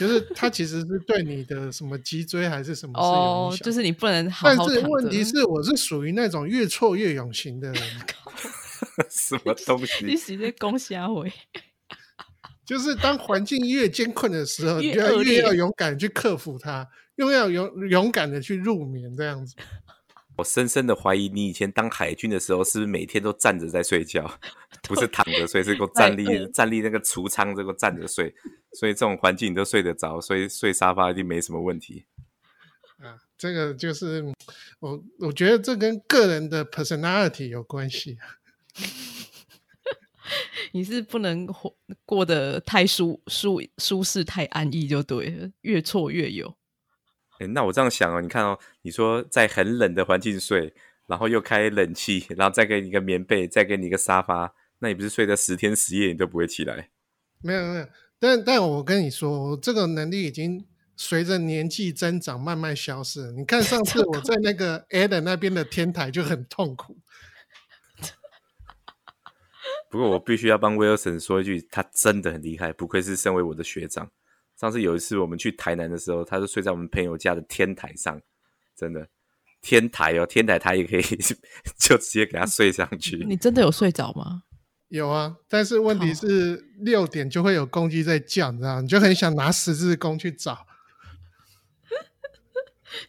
[0.00, 7.82] 就是它其实是对你的什么脊椎还是什么哦，就是你不能好好但是问题是，我是属于那种越挫越勇型的人。
[9.08, 10.04] 什么东西？
[10.10, 11.32] 你是在攻虾尾？
[12.66, 19.54] 就是当环境越艰困的时候，你就要越要勇敢去克服它，又要勇勇敢的去入眠，这样子。
[20.36, 24.30] 我深深的怀疑，你以前当海军的时候，是不是每天都站着在睡觉，
[24.86, 28.34] 不是躺着睡，是够站立站立那个储仓这个站着睡，
[28.72, 32.04] 所以这种环境你都睡得着，所以睡沙发一定没什么问题。
[32.98, 34.24] 啊，这个就是
[34.80, 38.18] 我我觉得这跟个人的 personality 有关系。
[40.72, 41.74] 你是不能活
[42.04, 46.54] 过得太舒舒舒适、太安逸就对了，越挫越有。
[47.38, 50.74] 哎，那我这样想哦，你看哦，你说在很冷的环境睡，
[51.06, 56.90] 然后又开冷气，然后再给你一个棉被，再给你一个沙发，那你不是睡了十天十夜你都不会起来？
[57.42, 57.86] 没有没有，
[58.18, 60.66] 但但我跟你说，我这个能力已经
[60.96, 63.32] 随着年纪增长慢慢消失了。
[63.32, 66.96] 你看上次我在那个 Adam 那边的天台就很痛苦。
[69.90, 74.10] 不过我必须要帮威尔森说一句，他真的很厉害，不愧是身为我的学长。
[74.58, 78.20] 上次有一次我们去台南的时候，他就睡在我们朋友家的天台上，
[78.76, 79.06] 真的
[79.60, 81.02] 天台哦，天台他也可以
[81.78, 83.16] 就直接给他睡上去。
[83.28, 84.42] 你真的有睡着吗？
[84.88, 90.66] 有啊，但是问题是六点就会有公鸡在叫，你知道，你就很想拿十字弓去找。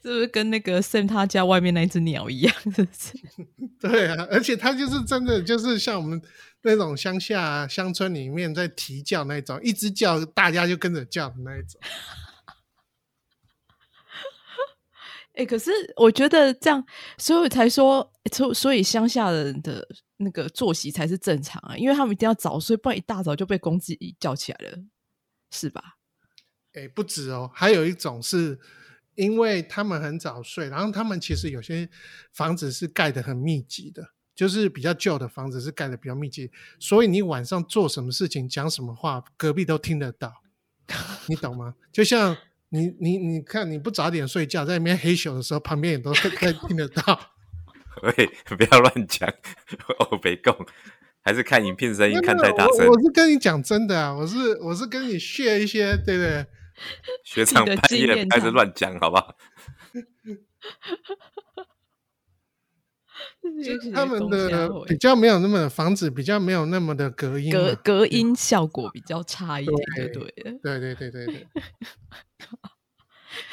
[0.02, 2.54] 是不是跟那个 Sam 他家外面那只鸟一样？
[2.64, 3.14] 是不是？
[3.80, 6.22] 对啊，而且他就是真的，就是像我们
[6.62, 11.80] 那种乡下乡村里面在啼叫那种，一直叫，大家就跟着叫的那一种。
[15.34, 16.86] 哎， 可是我觉得这样，
[17.18, 19.88] 所以才说，所所以乡下人的
[20.18, 24.78] 那个作息才是正常啊，因为他们一定要早睡，不然一大早就被公鸡叫起来了，
[25.51, 25.97] 是吧？
[26.74, 28.60] 哎，不止哦，还有一种是。
[29.18, 31.89] 因为他们很早睡，然后他们其实有些
[32.34, 40.32] 房子是盖的很密集的，就是比较旧的房子是盖的比较密集，所以你晚上做什么事情、讲什么话，隔壁都听得到，
[41.26, 41.74] 你懂吗？
[41.92, 42.38] 就像
[42.70, 47.34] 你你你看，你不早点睡觉，在里面黑咻的时候，旁边也都在听得到。
[48.04, 49.28] 喂，不要乱讲，
[49.98, 50.56] 哦，别讲，
[51.22, 52.88] 还是看影片声音看太大声。
[52.88, 56.46] 我是跟你讲真的啊，我是我是跟你 share 一些，对不对？
[57.24, 59.36] 学长半夜开始乱讲，好不好？
[63.93, 70.32] 他们的比较没有那么房子比较没有那么的隔音，隔隔音效果比较差一点，对对
[70.80, 71.47] 对对对对。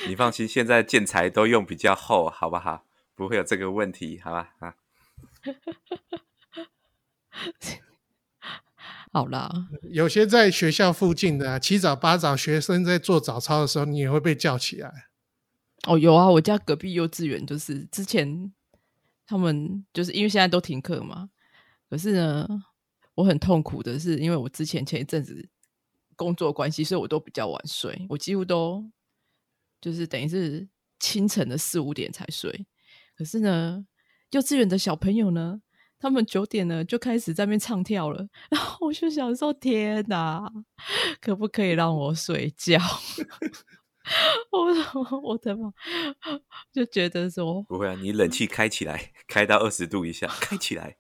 [0.09, 2.85] 你放心，现在建材都用比较厚，好不好？
[3.15, 4.51] 不会有这个问题，好吧？
[4.59, 4.75] 啊。
[9.13, 15.07] 好啦，有些在学校附近的七早八早，学生在做早操的时候，你也会被叫起来。
[15.87, 18.53] 哦，有啊，我家隔壁幼稚园就是之前
[19.27, 21.31] 他们就是因为现在都停课嘛，
[21.89, 22.49] 可是呢，
[23.15, 25.49] 我很痛苦的是，因为我之前前一阵子
[26.17, 28.85] 工作关系，所以我都比较晚睡，我几乎都
[29.81, 30.69] 就是等于是
[30.99, 32.67] 清晨的四五点才睡。
[33.17, 33.87] 可是呢，
[34.31, 35.61] 幼稚园的小朋友呢？
[35.97, 40.53] 他们九点呢就开始在那边唱跳了，然后我就想说：天哪，
[41.19, 42.79] 可不可以让我睡觉？
[44.53, 45.73] 我我的妈，
[46.73, 50.97] 就觉得说不会啊，你冷气开起来，开到二十度以下，开起来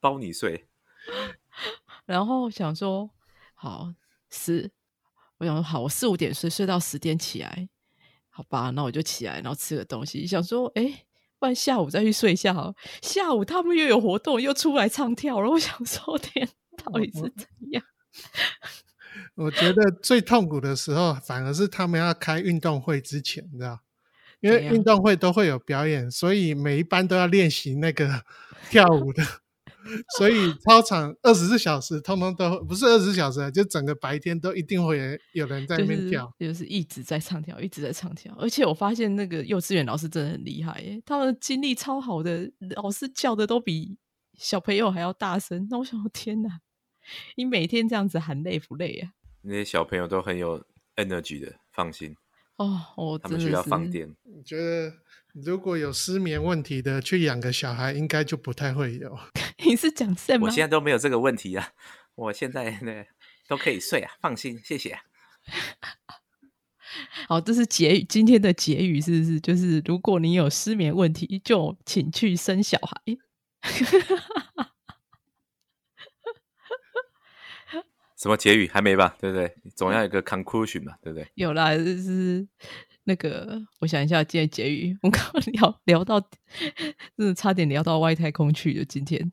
[0.00, 0.68] 包你睡。
[2.06, 3.10] 然后想说
[3.54, 3.94] 好
[4.30, 4.70] 十，
[5.38, 7.68] 我想说好，我四五点睡，睡到十点起来，
[8.28, 11.06] 好吧，那我就起来，然后吃个东西，想说哎。
[11.40, 12.74] 不然下午再去睡一下好。
[13.00, 15.48] 下午他们又有活动，又出来唱跳了。
[15.48, 16.46] 我想说，天，
[16.76, 17.82] 到底是怎样？
[19.34, 23.80] 我觉得最痛苦的时候，反而是他们要开运动会之前，你知道？
[24.40, 28.22] 因为运动会都会有表演，所以每一班都要练习那个
[28.70, 29.22] 跳舞的。
[30.18, 38.34] 所以操场二十四小时，通通都不是二十四小时，就整个白天都一定会有人在那边跳，就是一直在唱跳，一直在唱跳。
[38.38, 43.96] 而且我发现那个幼稚园老师真的很厉害，耶，他们精力超好的，老师叫的都比
[44.36, 45.66] 小朋友还要大声。
[45.70, 46.60] 那我想，天哪，
[47.36, 49.12] 你每天这样子喊累不累啊？
[49.42, 50.64] 那些小朋友都很有
[50.96, 52.16] energy 的，放心
[52.56, 52.80] 哦。
[52.96, 54.14] 我他们需要放电。
[54.24, 54.92] 你觉得。
[55.32, 59.16] 如果有失眠问题的，去养个小孩，应该就不太会有。
[59.64, 60.46] 你是讲什么？
[60.46, 61.68] 我现在都没有这个问题啊，
[62.16, 63.04] 我现在呢
[63.46, 64.98] 都可以睡啊，放心，谢谢。
[67.28, 69.38] 好，这是结语，今天的结语是不是？
[69.40, 73.16] 就是如果你有失眠问题，就请去生小孩。
[78.20, 79.16] 什么结语还没吧？
[79.18, 79.54] 对不对？
[79.74, 81.26] 总要有个 conclusion 嘛，对不对？
[81.34, 82.46] 有啦，就是。
[83.04, 86.20] 那个，我想一下，今天结语，我刚刚聊聊到，
[87.16, 88.84] 真的差点聊到外太空去了。
[88.84, 89.32] 今天，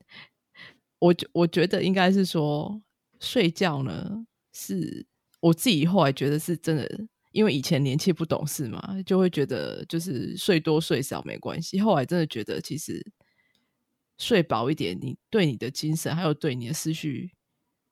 [0.98, 2.82] 我我觉得应该是说，
[3.20, 5.06] 睡觉呢，是
[5.40, 11.78] 我自己后来觉得是真的，因为以前年轻不懂事嘛，就会觉得就是睡多睡少没关系。
[11.78, 13.12] 后来真的觉得，其实
[14.16, 17.30] 睡饱一点，你对你的精神还有对你的思绪，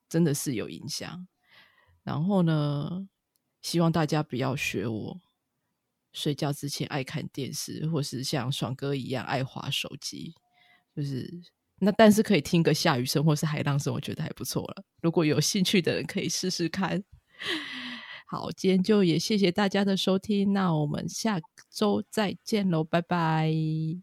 [0.09, 1.27] 真的是有影响。
[2.03, 3.09] 然后呢，
[3.63, 5.21] 希望大家不要学我。
[6.13, 10.35] 睡觉之前爱看电视，或是像爽哥一样爱滑手机，
[10.95, 11.31] 就是
[11.79, 14.83] 那但是可以听个下雨声或是海浪声，我觉得还不错了。
[15.03, 17.05] 如果有兴趣的人可以试试看。
[18.27, 21.39] 好，今天就也谢谢大家的收听，那我们下
[21.69, 23.53] 周再见喽，拜拜。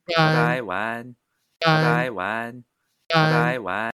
[0.06, 1.16] 拜拜，晚安，
[1.58, 2.64] 拜拜，晚安，
[3.08, 3.92] 拜拜，晚安。